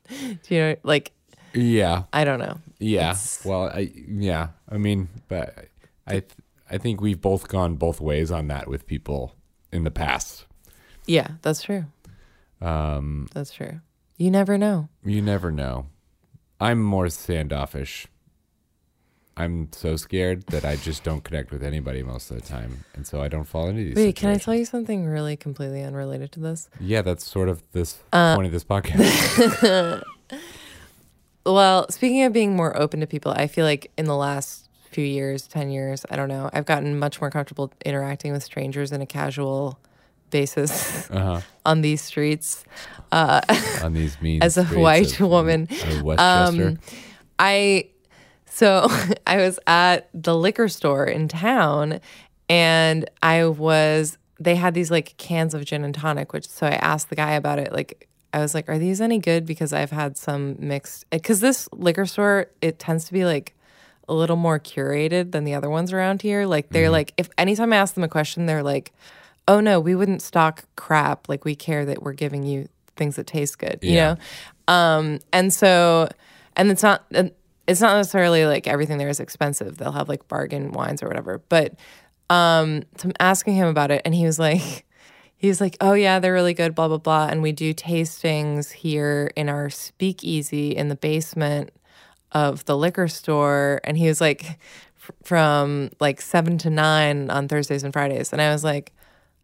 [0.10, 1.12] do you know like
[1.54, 2.04] Yeah.
[2.14, 2.60] I don't know.
[2.80, 3.12] Yeah.
[3.12, 4.50] It's- Well, I yeah.
[4.70, 5.68] I mean, but
[6.06, 6.32] I th-
[6.70, 9.34] I think we've both gone both ways on that with people
[9.72, 10.46] in the past.
[11.06, 11.86] Yeah, that's true.
[12.62, 13.82] Um, That's true.
[14.18, 14.90] You never know.
[15.04, 15.88] You never know.
[16.60, 18.08] I'm more standoffish.
[19.40, 23.06] I'm so scared that I just don't connect with anybody most of the time, and
[23.06, 23.96] so I don't fall into these.
[23.96, 26.68] Wait, can I tell you something really completely unrelated to this?
[26.80, 30.02] Yeah, that's sort of this Uh, point of this podcast.
[31.46, 35.06] well, speaking of being more open to people, I feel like in the last few
[35.06, 39.02] years, 10 years, I don't know, I've gotten much more comfortable interacting with strangers in
[39.02, 39.80] a casual
[40.30, 41.42] basis Uh-huh.
[41.66, 42.64] on these streets.
[43.12, 43.42] Uh,
[43.84, 45.68] On these mean as a white woman.
[46.18, 46.80] Um,
[47.40, 47.88] I
[48.50, 48.88] so
[49.28, 52.00] I was at the liquor store in town
[52.50, 56.72] and I was they had these like cans of gin and tonic which so I
[56.72, 59.92] asked the guy about it like I was like are these any good because I've
[59.92, 63.54] had some mixed cuz this liquor store it tends to be like
[64.10, 66.92] a little more curated than the other ones around here like they're Mm-hmm.
[66.94, 68.92] like if anytime I ask them a question they're like
[69.48, 71.30] oh no we wouldn't stock crap.
[71.30, 74.16] Like we care that we're giving you things that taste good you Yeah.
[74.68, 74.74] know?
[74.74, 76.10] Um and so
[76.56, 77.06] and it's not
[77.68, 79.78] it's not necessarily like everything there is expensive.
[79.78, 81.42] They'll have like bargain wines or whatever.
[81.50, 81.76] But
[82.30, 84.86] um so i'm asking him about it and he was like
[85.38, 88.72] he was like oh yeah they're really good blah blah blah and we do tastings
[88.74, 91.70] here in our speakeasy in the basement
[92.34, 93.80] of the liquor store.
[93.86, 94.60] And he was like
[95.24, 98.34] from like 7 to 9 on Thursdays and Fridays.
[98.34, 98.92] And I was like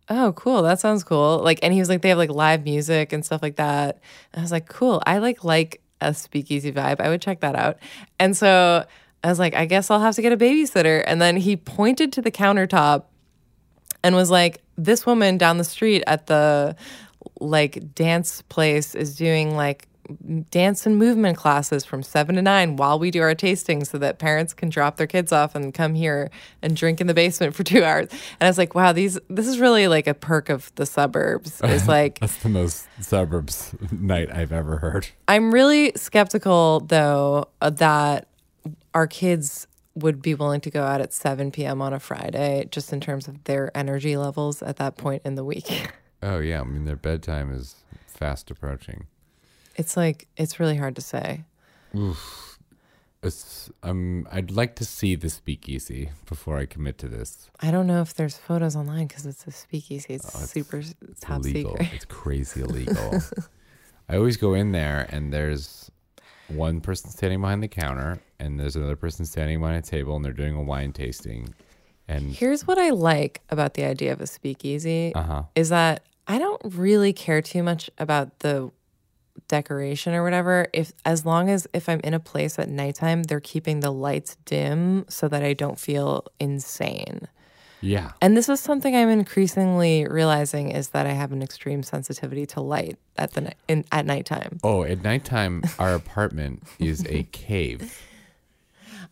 [0.10, 0.62] oh, cool.
[0.64, 1.40] That sounds cool.
[1.40, 4.00] Like, and he was like, they have like live music and stuff like that.
[4.34, 5.02] And I was like, cool.
[5.06, 7.00] I like like a speakeasy vibe.
[7.00, 7.78] I would check that out.
[8.20, 8.86] And so
[9.24, 11.04] I was like, I guess I'll have to get a babysitter.
[11.08, 13.06] And then he pointed to the countertop
[14.04, 16.76] and was like, this woman down the street at the
[17.40, 19.88] like dance place is doing like
[20.50, 24.20] dance and movement classes from seven to nine while we do our tasting so that
[24.20, 26.30] parents can drop their kids off and come here
[26.62, 28.08] and drink in the basement for two hours.
[28.12, 31.62] And I was like, wow, these this is really like a perk of the suburbs.
[31.74, 35.08] It's like That's the most suburbs night I've ever heard.
[35.28, 38.28] I'm really skeptical though uh, that
[38.94, 41.82] our kids would be willing to go out at 7 p.m.
[41.82, 45.44] on a Friday just in terms of their energy levels at that point in the
[45.44, 45.92] week.
[46.22, 47.76] Oh yeah, I mean their bedtime is
[48.08, 49.08] fast approaching.
[49.76, 51.44] It's like it's really hard to say.
[51.96, 52.60] Oof.
[53.22, 57.50] It's, um, I'd like to see the speakeasy before I commit to this.
[57.62, 60.16] I don't know if there's photos online because it's a speakeasy.
[60.16, 61.72] It's, Oh, it's- super It's top illegal.
[61.72, 61.90] secret.
[61.94, 63.22] It's crazy illegal.
[64.10, 65.90] I always go in there and there's
[66.50, 70.26] one person standing behind the counter and there's another person standing behind a table and
[70.26, 71.54] they're doing a wine tasting.
[72.10, 75.44] And Here's what I like about the idea of a speakeasy Uh-huh.
[75.56, 78.70] is that I don't really care too much about the
[79.58, 80.68] decoration or whatever.
[80.74, 84.36] If as long as if I'm in a place at nighttime, they're keeping the lights
[84.46, 87.28] dim so that I don't feel insane.
[87.82, 92.46] yeah, And this is something I'm increasingly realizing is that I have an extreme sensitivity
[92.54, 94.58] to light at the ni- in, at nighttime.
[94.64, 97.82] Oh, at nighttime, our apartment is a cave.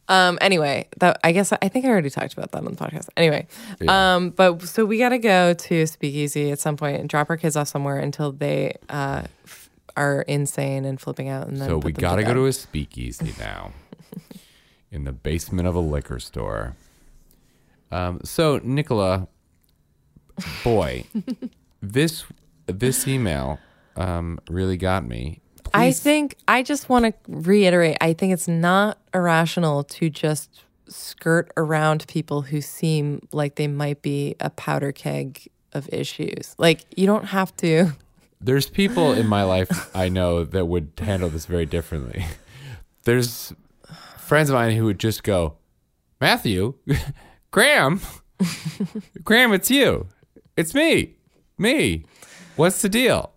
[0.07, 0.37] Um.
[0.41, 3.07] Anyway, that I guess I think I already talked about that on the podcast.
[3.15, 3.47] Anyway,
[3.79, 4.15] Yeah.
[4.15, 4.31] um.
[4.31, 7.55] But so we got to go to Speakeasy at some point and drop our kids
[7.55, 9.23] off somewhere until they uh
[9.95, 11.47] are insane and flipping out.
[11.47, 13.73] And then So we got to go to a speakeasy now
[14.91, 16.75] in the basement of a liquor store.
[17.91, 19.27] Um, so Nicola,
[20.63, 21.05] boy,
[21.81, 22.23] this
[22.67, 23.59] this email
[23.95, 25.41] um, really got me.
[25.73, 27.97] I think I just want to reiterate.
[28.01, 34.01] I think it's not irrational to just skirt around people who seem like they might
[34.01, 36.55] be a powder keg of issues.
[36.57, 37.93] Like you don't have to.
[38.43, 42.25] There's people in my life I know that would handle this very differently.
[43.03, 43.53] There's
[44.17, 45.57] friends of mine who would just go,
[46.19, 46.75] Matthew,
[47.51, 48.01] Graham,
[49.23, 50.07] Graham, it's you.
[50.57, 51.15] It's me.
[51.57, 52.05] Me.
[52.55, 53.31] What's the deal?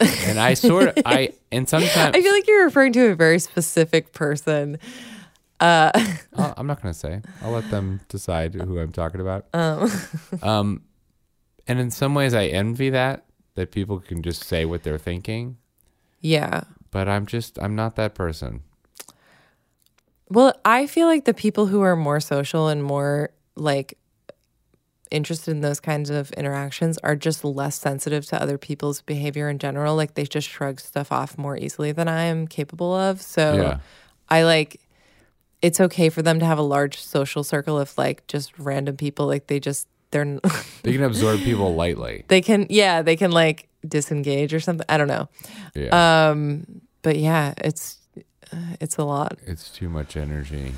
[0.00, 3.38] And I sort of, I, and sometimes, I feel like you're referring to a very
[3.38, 4.78] specific person.
[5.58, 5.90] Uh,
[6.36, 7.22] I'm not going to say.
[7.42, 9.46] I'll let them decide who I'm talking about.
[9.54, 9.90] Um.
[10.42, 10.82] um,
[11.66, 13.25] and in some ways, I envy that,
[13.56, 15.56] that people can just say what they're thinking.
[16.20, 16.62] yeah.
[16.92, 18.62] But I'm just, I'm not that person.
[20.30, 23.98] Well, I feel like the people who are more social and more like
[25.10, 29.58] interested in those kinds of interactions are just less sensitive to other people's behavior in
[29.58, 29.94] general.
[29.94, 33.20] Like they just shrug stuff off more easily than I am capable of.
[33.20, 33.78] So Yeah.
[34.28, 34.80] I like
[35.62, 39.26] it's okay for them to have a large social circle of like just random people.
[39.26, 39.86] Like they just
[40.24, 40.40] they're
[40.82, 42.24] They can absorb people lightly.
[42.28, 44.86] they can yeah they can like disengage or something.
[44.88, 45.28] I don't know.
[45.74, 46.28] Yeah.
[46.30, 46.82] Um.
[47.02, 47.98] But yeah, it's
[48.80, 49.38] it's a lot.
[49.46, 50.72] It's too much energy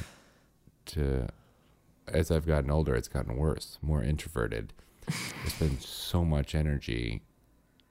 [0.86, 1.28] to
[2.07, 4.72] as I've gotten older it's gotten worse, more introverted.
[5.45, 7.22] It's been so much energy.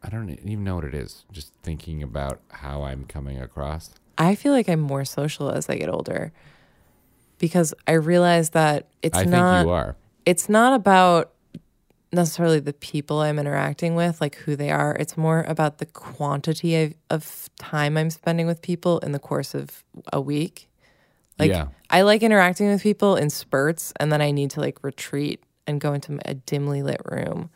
[0.04, 1.26] I don't even know what it is.
[1.32, 3.92] Just thinking about how I'm coming across.
[4.18, 6.32] I feel like I'm more social as I get older
[7.40, 9.66] because I realize that it's I think not.
[9.66, 9.96] you are.
[10.26, 11.32] It's not about
[12.12, 14.96] necessarily the people I'm interacting with, like who they are.
[14.96, 19.54] It's more about the quantity of, of time I'm spending with people in the course
[19.54, 19.84] of
[20.14, 20.70] a week.
[21.38, 21.68] Like Yeah.
[21.90, 25.80] I like interacting with people in spurts, and then I need to like retreat and
[25.80, 27.50] go into a dimly lit room.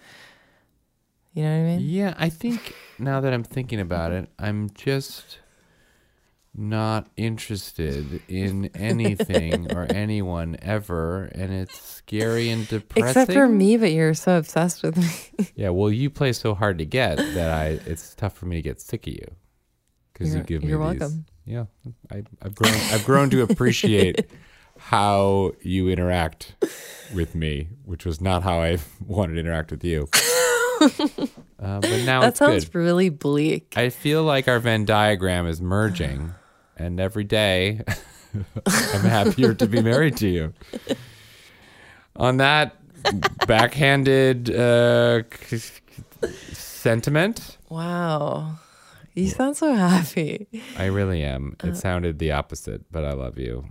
[1.34, 1.80] You know what I mean?
[1.82, 4.26] Yeah, I think now that I'm thinking about mm-hmm.
[4.26, 5.40] it, I'm just
[6.56, 13.08] not interested in anything or anyone ever, and it's scary and depressing.
[13.10, 15.48] Except for me, but you're so obsessed with me.
[15.56, 18.62] Yeah, well, you play so hard to get that I it's tough for me to
[18.62, 19.26] get sick of you
[20.14, 21.00] because you give me you're these.
[21.00, 21.26] welcome.
[21.46, 21.66] Yeah,
[22.12, 22.74] I, I've grown.
[22.74, 24.30] I've grown to appreciate
[24.78, 26.56] how you interact
[27.14, 30.08] with me, which was not how I wanted to interact with you.
[30.82, 32.76] Uh, but now that sounds good.
[32.76, 33.74] really bleak.
[33.78, 36.34] I feel like our Venn diagram is merging,
[36.82, 37.82] and every day
[38.66, 40.54] I'm happier to be married to you.
[42.16, 42.76] On that
[43.48, 45.24] backhanded uh,
[46.54, 48.56] sentiment, Wow.
[49.14, 50.48] You sound so happy.
[50.78, 51.58] I really am.
[51.64, 53.68] It Uh, sounded the opposite, but I love you.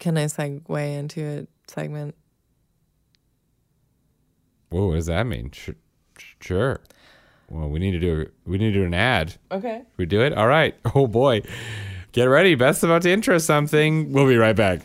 [0.00, 2.14] Can I segue into a segment?
[4.70, 5.50] Whoa, what does that mean?
[5.52, 5.70] Sh-
[6.40, 6.80] sure.
[7.48, 9.34] Well, we need to do we need to do an ad.
[9.50, 9.82] Okay.
[9.96, 10.32] We do it?
[10.32, 10.74] All right.
[10.94, 11.42] Oh boy.
[12.12, 12.54] Get ready.
[12.54, 14.12] Beth's about to intro something.
[14.12, 14.80] We'll be right back.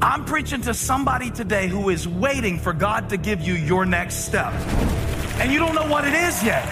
[0.00, 4.24] I'm preaching to somebody today who is waiting for God to give you your next
[4.26, 4.52] step.
[5.38, 6.64] And you don't know what it is yet.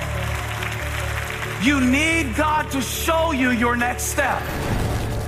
[1.62, 4.42] You need God to show you your next step.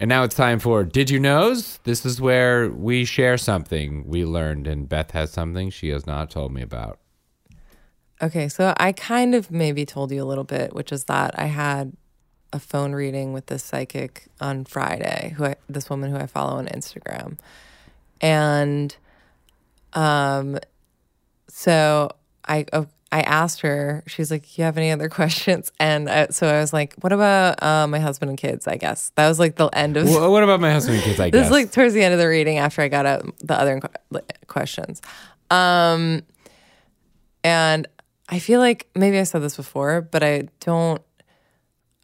[0.00, 1.78] And now it's time for Did You Knows?
[1.82, 6.30] This is where we share something we learned, and Beth has something she has not
[6.30, 7.00] told me about.
[8.22, 11.46] Okay, so I kind of maybe told you a little bit, which is that I
[11.46, 11.96] had
[12.52, 16.58] a phone reading with this psychic on Friday, who I, this woman who I follow
[16.58, 17.38] on Instagram,
[18.20, 18.96] and
[19.94, 20.58] um,
[21.48, 22.10] so
[22.46, 26.46] I oh, I asked her, she's like, "You have any other questions?" And I, so
[26.46, 29.56] I was like, "What about uh, my husband and kids?" I guess that was like
[29.56, 30.08] the end of.
[30.08, 31.20] Wha- what about my husband and kids?
[31.20, 33.24] I this guess is like towards the end of the reading after I got out
[33.38, 33.80] the other
[34.46, 35.00] questions.
[35.50, 36.22] Um,
[37.42, 37.88] and
[38.28, 41.00] I feel like maybe I said this before, but I don't.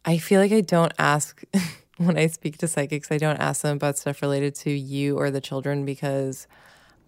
[0.05, 1.43] I feel like I don't ask
[1.97, 3.11] when I speak to psychics.
[3.11, 6.47] I don't ask them about stuff related to you or the children because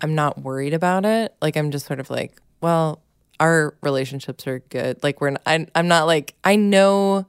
[0.01, 1.35] I'm not worried about it.
[1.41, 3.01] Like I'm just sort of like, well,
[3.39, 5.03] our relationships are good.
[5.03, 5.31] Like we're.
[5.31, 7.25] Not, I, I'm not like I know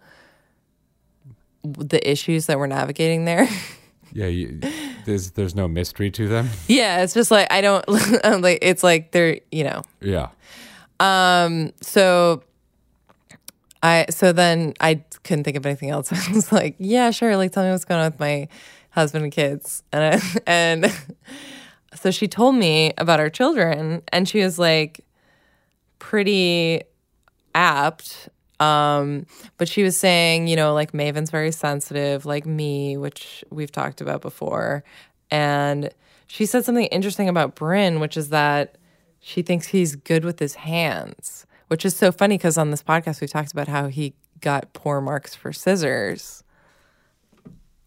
[1.63, 3.49] the issues that we're navigating there.
[4.13, 4.61] yeah, you,
[5.05, 6.49] there's there's no mystery to them.
[6.69, 7.87] yeah, it's just like I don't
[8.43, 8.59] like.
[8.63, 9.83] It's like they're you know.
[10.01, 10.29] Yeah.
[11.01, 11.73] Um.
[11.81, 12.43] So.
[13.81, 16.13] I so then I couldn't think of anything else.
[16.13, 17.37] I was like, yeah, sure.
[17.37, 18.49] Like, tell me what's going on with my
[18.91, 19.85] husband and kids.
[19.93, 20.93] And I, and
[21.95, 25.05] so she told me about our children, and she was like,
[25.99, 26.83] pretty
[27.55, 28.29] apt.
[28.61, 29.27] Um,
[29.57, 34.01] but she was saying, you know, like Maven's very sensitive, like me, which we've talked
[34.01, 34.83] about before.
[35.31, 35.91] And
[36.27, 38.77] she said something interesting about Bryn, which is that
[39.21, 43.21] she thinks he's good with his hands, which is so funny because on this podcast
[43.21, 46.43] we talked about how he got poor marks for scissors.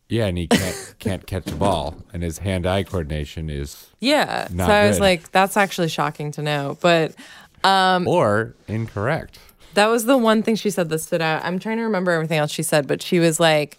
[0.09, 4.49] Yeah, and he can't can't catch a ball, and his hand-eye coordination is Yeah.
[4.49, 5.03] So I was good.
[5.03, 6.78] like, that's actually shocking to know.
[6.82, 7.16] But
[7.64, 9.39] um or incorrect.
[9.74, 11.43] That was the one thing she said that stood out.
[11.45, 13.78] I'm trying to remember everything else she said, but she was like,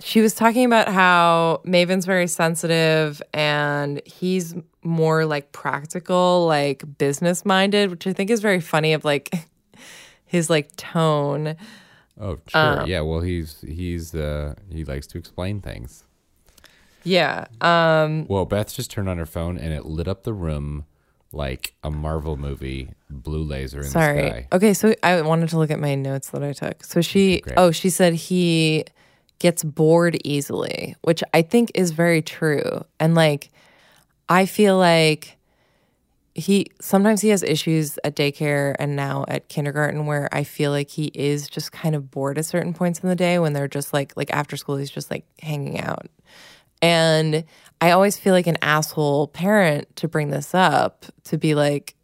[0.00, 4.54] she was talking about how Maven's very sensitive and he's
[4.84, 9.34] more like practical, like business minded, which I think is very funny of like
[10.24, 11.56] his like tone.
[12.20, 12.82] Oh, sure.
[12.82, 13.00] Um, yeah.
[13.00, 16.04] Well, he's he's uh he likes to explain things.
[17.02, 17.46] Yeah.
[17.60, 20.84] Um Well, Beth just turned on her phone and it lit up the room
[21.32, 24.28] like a Marvel movie, blue laser in the Sorry.
[24.28, 24.48] sky.
[24.52, 26.84] Okay, so I wanted to look at my notes that I took.
[26.84, 27.54] So she, Great.
[27.58, 28.84] oh, she said he
[29.38, 32.84] gets bored easily, which I think is very true.
[32.98, 33.50] And like,
[34.28, 35.36] I feel like
[36.34, 40.88] he sometimes he has issues at daycare and now at kindergarten where I feel like
[40.88, 43.92] he is just kind of bored at certain points in the day when they're just
[43.92, 46.06] like like after school he's just like hanging out.
[46.82, 47.44] And
[47.80, 51.94] I always feel like an asshole parent to bring this up to be like,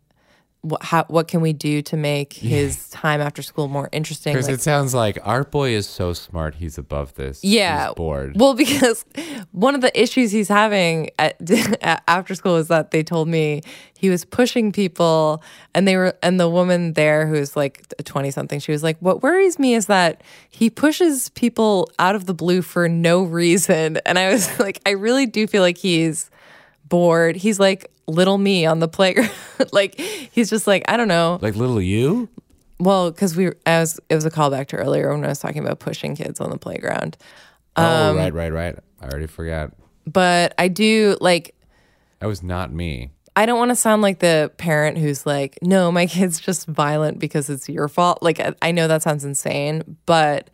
[0.65, 4.33] what, how, what can we do to make his time after school more interesting?
[4.33, 7.45] Because Like, it sounds like Art Boy is so smart, he's above this.
[7.45, 8.41] yeah, He's bored.
[8.41, 9.05] Well, because
[9.53, 11.37] one of the issues he's having at,
[11.83, 13.61] at after school is that they told me
[13.99, 15.43] he was pushing people,
[15.75, 19.23] and they were, and the woman there who's like twenty something, she was like, "What
[19.23, 24.19] worries me is that he pushes people out of the blue for no reason," and
[24.19, 26.31] I was like, I really do feel like he's
[26.95, 27.35] bored.
[27.37, 29.31] He's like little me on the playground.
[29.73, 31.39] like he's just like I don't know.
[31.43, 32.29] like little you?
[32.79, 35.79] Well, because we, as it was a callback to earlier when I was talking about
[35.79, 37.17] pushing kids on the playground.
[37.77, 38.77] oh, Um, right, right, right.
[39.01, 39.73] I already forgot.
[40.07, 41.55] But I do like,
[42.21, 43.11] That was not me.
[43.37, 47.19] I don't want to sound like the parent who's like, no, my kid's just violent
[47.19, 48.23] because it's your fault.
[48.23, 50.51] Like, I, I know that sounds insane, but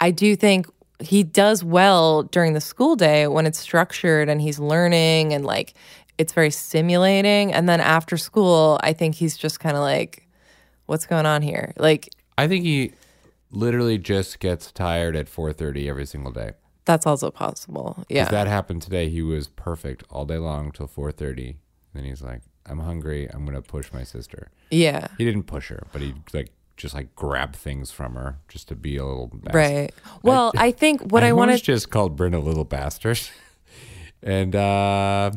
[0.00, 0.66] I do think
[1.00, 5.74] he does well during the school day when it's structured and he's learning and like
[6.18, 7.52] it's very stimulating.
[7.52, 10.28] And then after school, I think he's just kind of like,
[10.86, 11.72] what's going on here?
[11.76, 12.92] Like, I think he
[13.50, 16.52] literally just gets tired at 4:30 every single day.
[16.84, 18.04] that's also possible.
[18.08, 18.28] Yeah.
[18.28, 19.08] that happened today.
[19.08, 21.56] He was perfect all day long till 4:30.
[21.94, 23.26] Then he's like, "I'm hungry.
[23.32, 25.08] I'm gonna push my sister." Yeah.
[25.18, 28.74] He didn't push her, but he like just like grab things from her just to
[28.74, 29.54] be a little bastard.
[29.54, 29.90] Right.
[30.22, 33.20] Well, I think what I almost wanted- just called Bryn a little bastard,
[34.22, 35.30] and uh,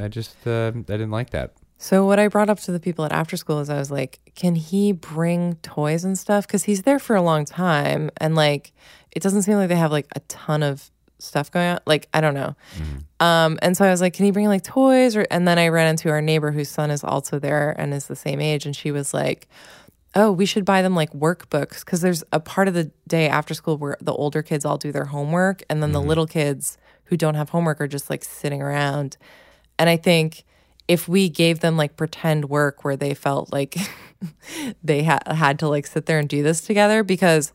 [0.00, 1.54] I just uh, I didn't like that.
[1.76, 4.18] So what I brought up to the people at after school is I was like,
[4.34, 6.46] can he bring toys and stuff?
[6.46, 8.72] Because he's there for a long time, and like,
[9.10, 11.80] it doesn't seem like they have like a ton of stuff going on.
[11.86, 12.54] Like, I don't know.
[13.20, 15.14] Um, and so I was like, can he bring like toys?
[15.16, 18.06] Or and then I ran into our neighbor whose son is also there and is
[18.06, 19.46] the same age, and she was like.
[20.16, 23.52] Oh, we should buy them like workbooks because there's a part of the day after
[23.52, 26.08] school where the older kids all do their homework, and then the mm-hmm.
[26.08, 29.16] little kids who don't have homework are just like sitting around.
[29.78, 30.44] And I think
[30.86, 33.76] if we gave them like pretend work where they felt like
[34.84, 37.52] they ha- had to like sit there and do this together, because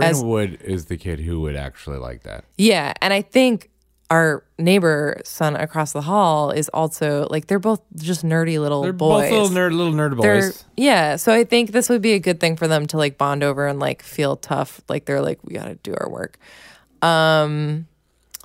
[0.00, 2.44] As- Wood is the kid who would actually like that.
[2.56, 3.70] yeah, and I think
[4.10, 8.92] our neighbor son across the hall is also like they're both just nerdy little They're
[8.92, 9.30] boys.
[9.30, 10.64] both little nerd, little nerd They're- boys.
[10.76, 13.44] yeah, so I think this would be a good thing for them to like bond
[13.44, 14.80] over and like feel tough.
[14.88, 16.38] Like they're like we got to do our work.
[17.02, 17.86] Um,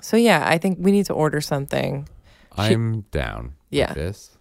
[0.02, 2.08] so yeah, I think we need to order something.
[2.56, 3.56] I'm down.
[3.72, 3.88] Yeah.
[3.90, 4.38] With this.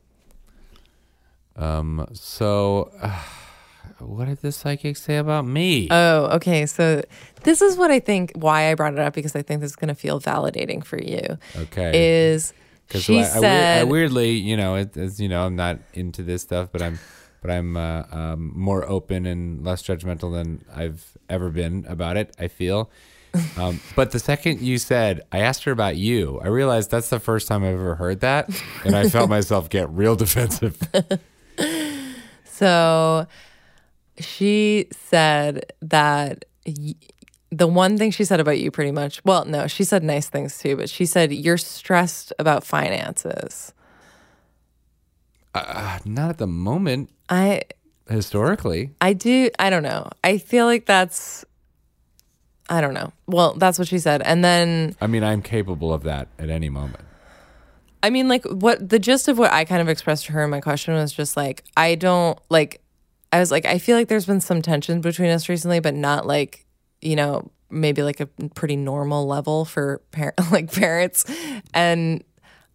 [1.57, 2.07] Um.
[2.13, 3.19] So, uh,
[4.07, 5.89] what did the psychic say about me?
[5.91, 6.67] Oh, okay.
[6.67, 7.03] So
[7.43, 9.77] this is what I think why I brought it up because I think this is
[9.77, 11.39] going to feel validating for you.
[11.57, 12.29] Okay.
[12.31, 12.53] Is
[12.91, 16.23] she I, I said I weirdly, you know, it, as you know, I'm not into
[16.23, 16.99] this stuff, but I'm,
[17.41, 22.35] but I'm uh, um, more open and less judgmental than I've ever been about it.
[22.39, 22.91] I feel.
[23.57, 27.21] Um, but the second you said, I asked her about you, I realized that's the
[27.21, 28.49] first time I've ever heard that,
[28.85, 30.81] and I felt myself get real defensive.
[32.55, 33.27] So
[34.19, 36.95] she said that y-
[37.51, 40.59] the one thing she said about you pretty much, well, no, she said nice things
[40.59, 43.73] too, but she said you're stressed about finances.
[45.55, 47.11] Uh, not at the moment.
[47.29, 47.63] I
[48.09, 50.11] Historically, I do I don't know.
[50.23, 51.45] I feel like that's
[52.69, 53.13] I don't know.
[53.27, 54.21] Well, that's what she said.
[54.23, 57.05] And then I mean, I'm capable of that at any moment.
[58.03, 60.51] I mean, like, what the gist of what I kind of expressed to her in
[60.51, 62.83] my question was just like, I don't like,
[63.35, 66.27] I was like, I feel like there's been some tension between us recently, but not
[66.27, 66.65] like,
[67.01, 71.25] you know, maybe like a pretty normal level for par- like parents.
[71.73, 72.23] And,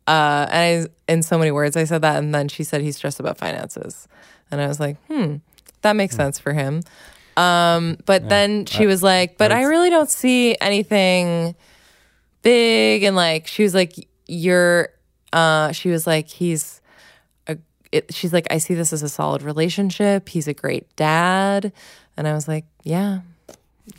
[0.07, 2.17] uh, and I, in so many words, I said that.
[2.17, 4.07] And then she said he's stressed about finances.
[4.51, 5.35] And I was like, hmm,
[5.81, 6.81] that makes sense for him.
[7.37, 11.55] Um, but then she I- was like, but I that's- really don't see anything
[12.41, 13.93] big and like she was like
[14.25, 14.89] you're
[15.33, 16.79] uh she was like he's
[17.91, 21.71] it, she's like i see this as a solid relationship he's a great dad
[22.17, 23.21] and i was like yeah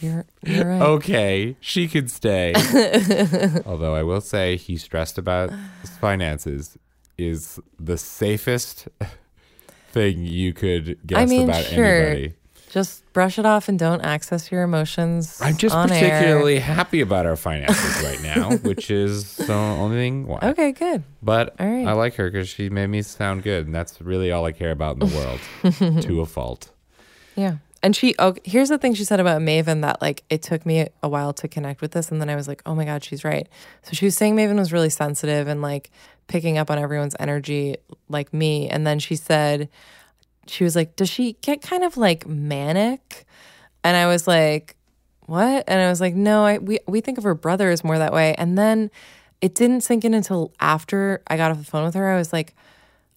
[0.00, 0.82] You're you're right.
[0.82, 2.54] Okay, she could stay.
[3.66, 6.78] Although I will say he's stressed about his finances
[7.18, 8.86] is the safest
[9.90, 11.84] thing you could guess I mean, about sure.
[11.84, 12.34] anybody.
[12.70, 15.40] Just brush it off and don't access your emotions.
[15.42, 16.60] I'm just particularly Air.
[16.60, 20.38] happy about our finances right now, which is the only thing why.
[20.40, 21.02] Okay, good.
[21.20, 21.86] But All right.
[21.86, 24.70] I like her because she made me sound good, and that's really all I care
[24.70, 25.16] about in the
[25.82, 26.70] world, to a fault.
[27.34, 27.56] Yeah.
[27.82, 30.88] And she, oh, here's the thing she said about Maven that like it took me
[31.02, 32.10] a while to connect with this.
[32.10, 33.48] And then I was like, oh my God, she's right.
[33.82, 35.90] So she was saying Maven was really sensitive and like
[36.26, 38.68] picking up on everyone's energy like me.
[38.68, 39.70] And then she said,
[40.46, 43.26] she was like, does she get kind of like manic?
[43.84, 44.76] And I was like,
[45.26, 45.64] what?
[45.68, 48.12] And I was like, no, I, we, we think of her brother as more that
[48.12, 48.34] way.
[48.34, 48.90] And then
[49.40, 52.10] it didn't sink in until after I got off the phone with her.
[52.10, 52.54] I was like,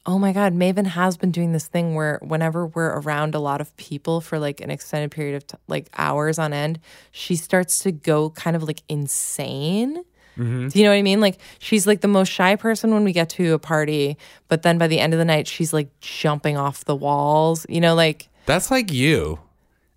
[0.06, 3.62] oh my God, Maven has been doing this thing where whenever we're around a lot
[3.62, 6.80] of people for like an extended period of t- like hours on end,
[7.12, 10.04] she starts to go kind of like insane.
[10.38, 10.70] Mm-hmm.
[10.70, 11.22] Do you know what I mean?
[11.22, 14.18] Like she's like the most shy person when we get to a party,
[14.48, 17.66] but then by the end of the night, she's like jumping off the walls.
[17.70, 19.40] You know, like That's like you.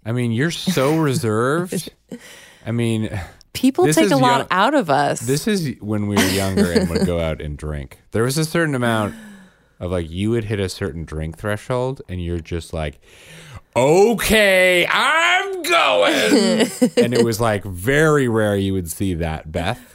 [0.05, 1.91] I mean, you're so reserved.
[2.65, 3.19] I mean,
[3.53, 5.21] people take a lot young- out of us.
[5.21, 7.99] This is when we were younger and would go out and drink.
[8.13, 9.15] There was a certain amount
[9.81, 13.01] of like you would hit a certain drink threshold and you're just like,
[13.75, 16.13] okay, I'm going.
[16.97, 19.95] and it was like very rare you would see that, Beth.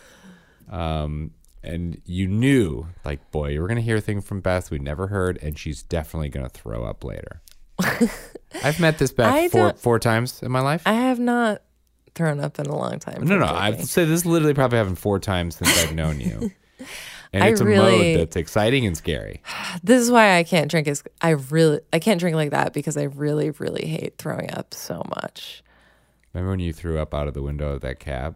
[0.71, 1.31] Um,
[1.63, 5.37] and you knew, like, boy, we're gonna hear a thing from Beth we never heard,
[5.43, 7.41] and she's definitely gonna throw up later.
[8.63, 10.83] I've met this Beth four four times in my life.
[10.85, 11.61] I have not
[12.15, 13.23] thrown up in a long time.
[13.25, 16.51] No, no, I've said this literally probably happened four times since I've known you.
[17.33, 19.41] And I it's a really- mode that's exciting and scary.
[19.83, 20.87] This is why I can't drink.
[20.87, 24.73] Is I really I can't drink like that because I really really hate throwing up
[24.73, 25.63] so much.
[26.33, 28.35] Remember when you threw up out of the window of that cab?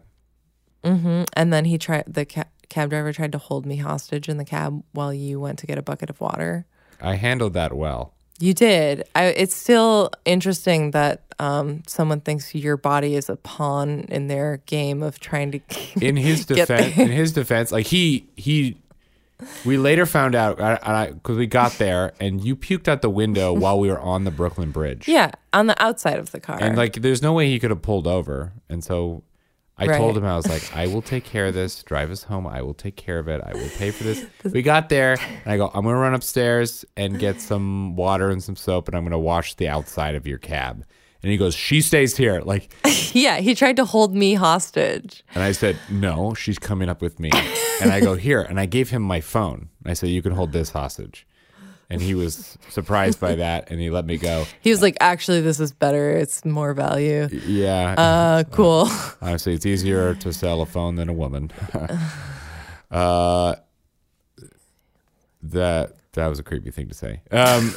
[0.86, 4.36] Hmm And then he tried the ca- cab driver tried to hold me hostage in
[4.38, 6.66] the cab while you went to get a bucket of water.
[7.00, 8.12] I handled that well.
[8.38, 9.04] You did.
[9.14, 14.58] I, it's still interesting that um, someone thinks your body is a pawn in their
[14.66, 15.60] game of trying to.
[16.00, 18.76] In his defense, in his defense, like he he,
[19.64, 23.78] we later found out because we got there and you puked out the window while
[23.78, 25.08] we were on the Brooklyn Bridge.
[25.08, 26.58] yeah, on the outside of the car.
[26.60, 28.52] And like, there's no way he could have pulled over.
[28.68, 29.22] And so
[29.78, 29.98] I Right.
[29.98, 31.82] told him, I was like, I will take care of this.
[31.82, 32.46] Drive us home.
[32.46, 33.42] I will take care of it.
[33.44, 34.24] I will pay for this.
[34.44, 38.30] We got there, and I go, I'm going to run upstairs and get some water
[38.30, 40.84] and some soap, and I'm going to wash the outside of your cab.
[41.22, 42.40] And he goes, She stays here.
[42.40, 42.72] Like,
[43.12, 45.22] yeah, he tried to hold me hostage.
[45.34, 47.30] and I said, No, she's coming up with me.
[47.82, 48.40] And I go, Here.
[48.40, 49.68] And I gave him my phone.
[49.84, 51.26] I said, You can hold this hostage.
[51.88, 54.44] And he was surprised by that, and he let me go.
[54.60, 56.10] He was like, "Actually, this is better.
[56.16, 57.94] It's more value." Yeah.
[57.96, 58.88] Uh, cool.
[59.22, 61.52] Honestly, it's easier to sell a phone than a woman.
[62.90, 63.54] uh,
[65.42, 67.20] that that was a creepy thing to say.
[67.30, 67.72] Um,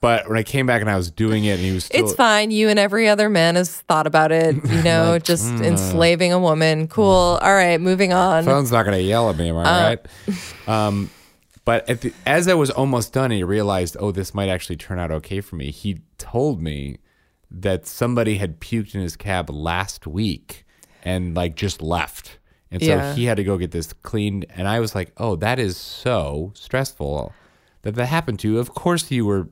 [0.00, 2.04] but when I came back and I was doing it, and he was still.
[2.04, 2.50] It's fine.
[2.52, 4.54] You and every other man has thought about it.
[4.54, 6.86] You know, Like, just mm, enslaving a woman.
[6.86, 7.38] Cool.
[7.42, 8.44] All right, moving on.
[8.44, 10.06] Phone's not going to yell at me, am I Uh, right?
[10.68, 11.10] Um,
[11.64, 14.76] but at the, as I was almost done, and he realized, oh, this might actually
[14.76, 15.70] turn out okay for me.
[15.70, 16.98] He told me
[17.50, 20.64] that somebody had puked in his cab last week
[21.04, 22.38] and like just left.
[22.70, 23.14] And so Yeah.
[23.14, 24.46] he had to go get this cleaned.
[24.50, 27.32] And I was like, oh, that is so stressful
[27.82, 28.58] that that happened to you.
[28.58, 29.48] Of course you were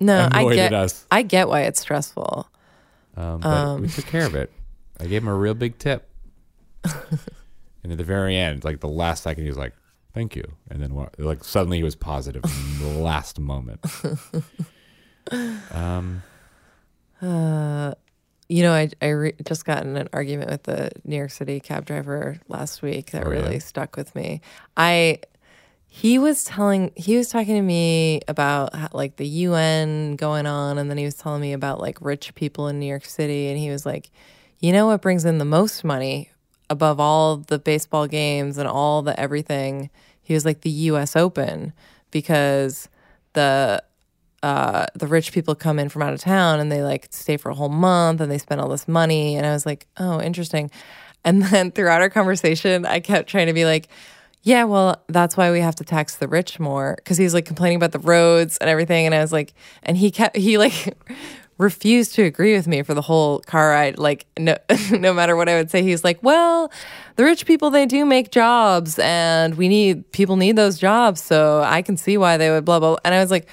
[0.00, 0.72] No, I get.
[0.72, 1.06] at us.
[1.12, 2.48] I get why it's stressful.
[3.16, 4.52] Um, but Um, we took care of it.
[4.98, 6.08] I gave him a real big tip.
[6.84, 9.74] and at the very end, like the last second, he was like,
[10.14, 13.80] "Thank you," and then what, like suddenly he was positive in the last moment.
[15.72, 16.22] Um,
[17.20, 17.94] Uh,
[18.48, 21.58] you know, I I re- just got in an argument with the New York City
[21.58, 23.40] cab driver last week that Oh, yeah?
[23.40, 24.40] really stuck with me.
[24.76, 25.18] I
[25.88, 30.78] he was telling he was talking to me about how, like the UN going on,
[30.78, 33.58] and then he was telling me about like rich people in New York City, and
[33.58, 34.10] he was like,
[34.60, 36.30] you know what brings in the most money
[36.70, 39.90] above all the baseball games and all the everything.
[40.22, 41.16] He was like the U.S.
[41.16, 41.72] Open
[42.10, 42.88] because
[43.32, 43.82] the
[44.42, 47.50] uh, the rich people come in from out of town and they like stay for
[47.50, 49.36] a whole month and they spend all this money.
[49.36, 50.70] And I was like, oh, interesting.
[51.24, 53.88] And then throughout our conversation, I kept trying to be like,
[54.42, 56.96] yeah, well, that's why we have to tax the rich more.
[57.04, 59.06] Cause he was like complaining about the roads and everything.
[59.06, 59.52] And I was like,
[59.82, 60.96] and he kept, he like,
[61.58, 64.56] refused to agree with me for the whole car ride like no
[64.92, 66.70] no matter what i would say he's like well
[67.16, 71.62] the rich people they do make jobs and we need people need those jobs so
[71.66, 73.48] i can see why they would blah blah and i was like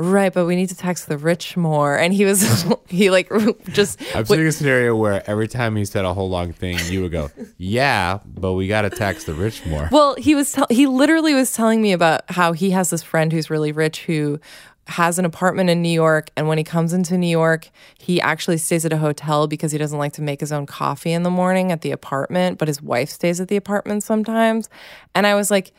[0.00, 1.96] right, but we need to tax the rich more.
[1.96, 3.30] And he was, he like
[3.68, 4.00] just.
[4.14, 7.12] I'm seeing a scenario where every time he said a whole long thing, you would
[7.12, 10.86] go, "Yeah, but we got to tax the rich more." Well, he was tell- he
[10.86, 14.40] literally was telling me about how he has this friend who's really rich who
[14.90, 18.58] has an apartment in New York and when he comes into New York, he actually
[18.58, 21.30] stays at a hotel because he doesn't like to make his own coffee in the
[21.30, 24.68] morning at the apartment, but his wife stays at the apartment sometimes.
[25.14, 25.72] And I was like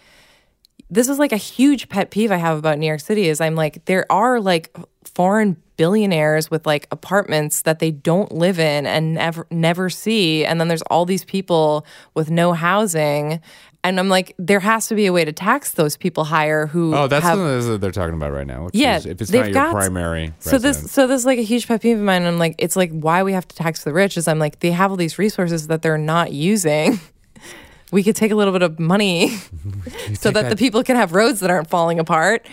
[0.91, 3.55] this is like a huge pet peeve I have about New York City is I'm
[3.55, 9.15] like there are like foreign billionaires with like apartments that they don't live in and
[9.15, 13.39] never never see and then there's all these people with no housing
[13.83, 16.95] and I'm like there has to be a way to tax those people higher who
[16.95, 18.65] Oh, that's have, something that they're talking about right now.
[18.65, 20.33] which yeah, is if it's not your got- primary.
[20.39, 22.23] So this, so this is like a huge pet peeve of mine.
[22.23, 24.71] I'm like, it's like why we have to tax the rich is I'm like they
[24.71, 26.99] have all these resources that they're not using.
[27.91, 29.29] we could take a little bit of money
[30.13, 32.45] so take that, the people can have roads that aren't falling apart.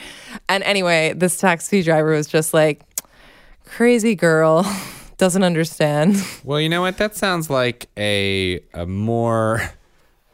[0.48, 2.82] And anyway, this taxi driver was just like,
[3.64, 4.64] crazy girl,
[5.18, 6.16] doesn't understand.
[6.44, 6.96] Well, you know what?
[6.98, 9.70] That sounds like a a more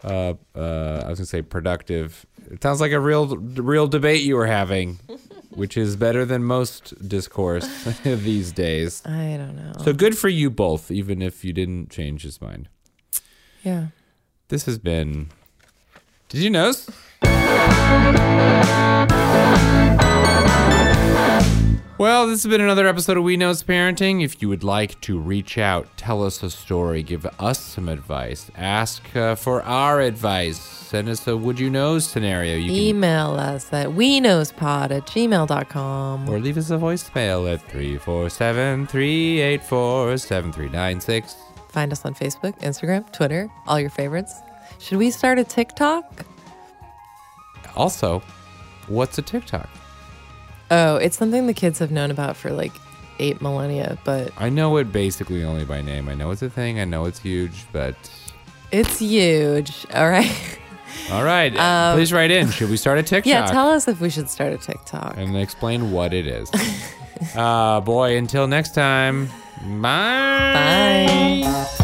[0.04, 2.26] uh, uh, I was gonna say productive.
[2.50, 4.98] It sounds like a real real debate you were having,
[5.50, 7.66] which is better than most discourse
[8.04, 9.02] these days.
[9.06, 9.72] I don't know.
[9.82, 12.68] So good for you both, even if you didn't change his mind.
[13.62, 13.88] Yeah.
[14.48, 15.30] This has been.
[16.28, 16.72] Did you know?
[21.96, 24.24] Well, this has been another episode of We Knows Parenting.
[24.24, 28.50] If you would like to reach out, tell us a story, give us some advice,
[28.56, 33.36] ask uh, for our advice, send us a would you know scenario, you can, Email
[33.36, 36.28] us at we knowspod at gmail.com.
[36.28, 41.36] or leave us a voicemail at 347 384 7396.
[41.70, 44.34] Find us on Facebook, Instagram, Twitter, all your favorites.
[44.80, 46.26] Should we start a TikTok?
[47.76, 48.20] Also,
[48.88, 49.68] what's a TikTok?
[50.70, 52.72] Oh, it's something the kids have known about for like
[53.18, 56.08] eight millennia, but I know it basically only by name.
[56.08, 57.94] I know it's a thing, I know it's huge, but
[58.72, 59.86] it's huge.
[59.94, 60.58] All right.
[61.12, 61.54] all right.
[61.58, 62.50] Um, please write in.
[62.50, 63.26] Should we start a TikTok?
[63.26, 65.16] Yeah, tell us if we should start a TikTok.
[65.16, 66.50] and explain what it is.
[67.36, 69.28] uh boy, until next time.
[69.80, 71.42] Bye.
[71.44, 71.83] Bye.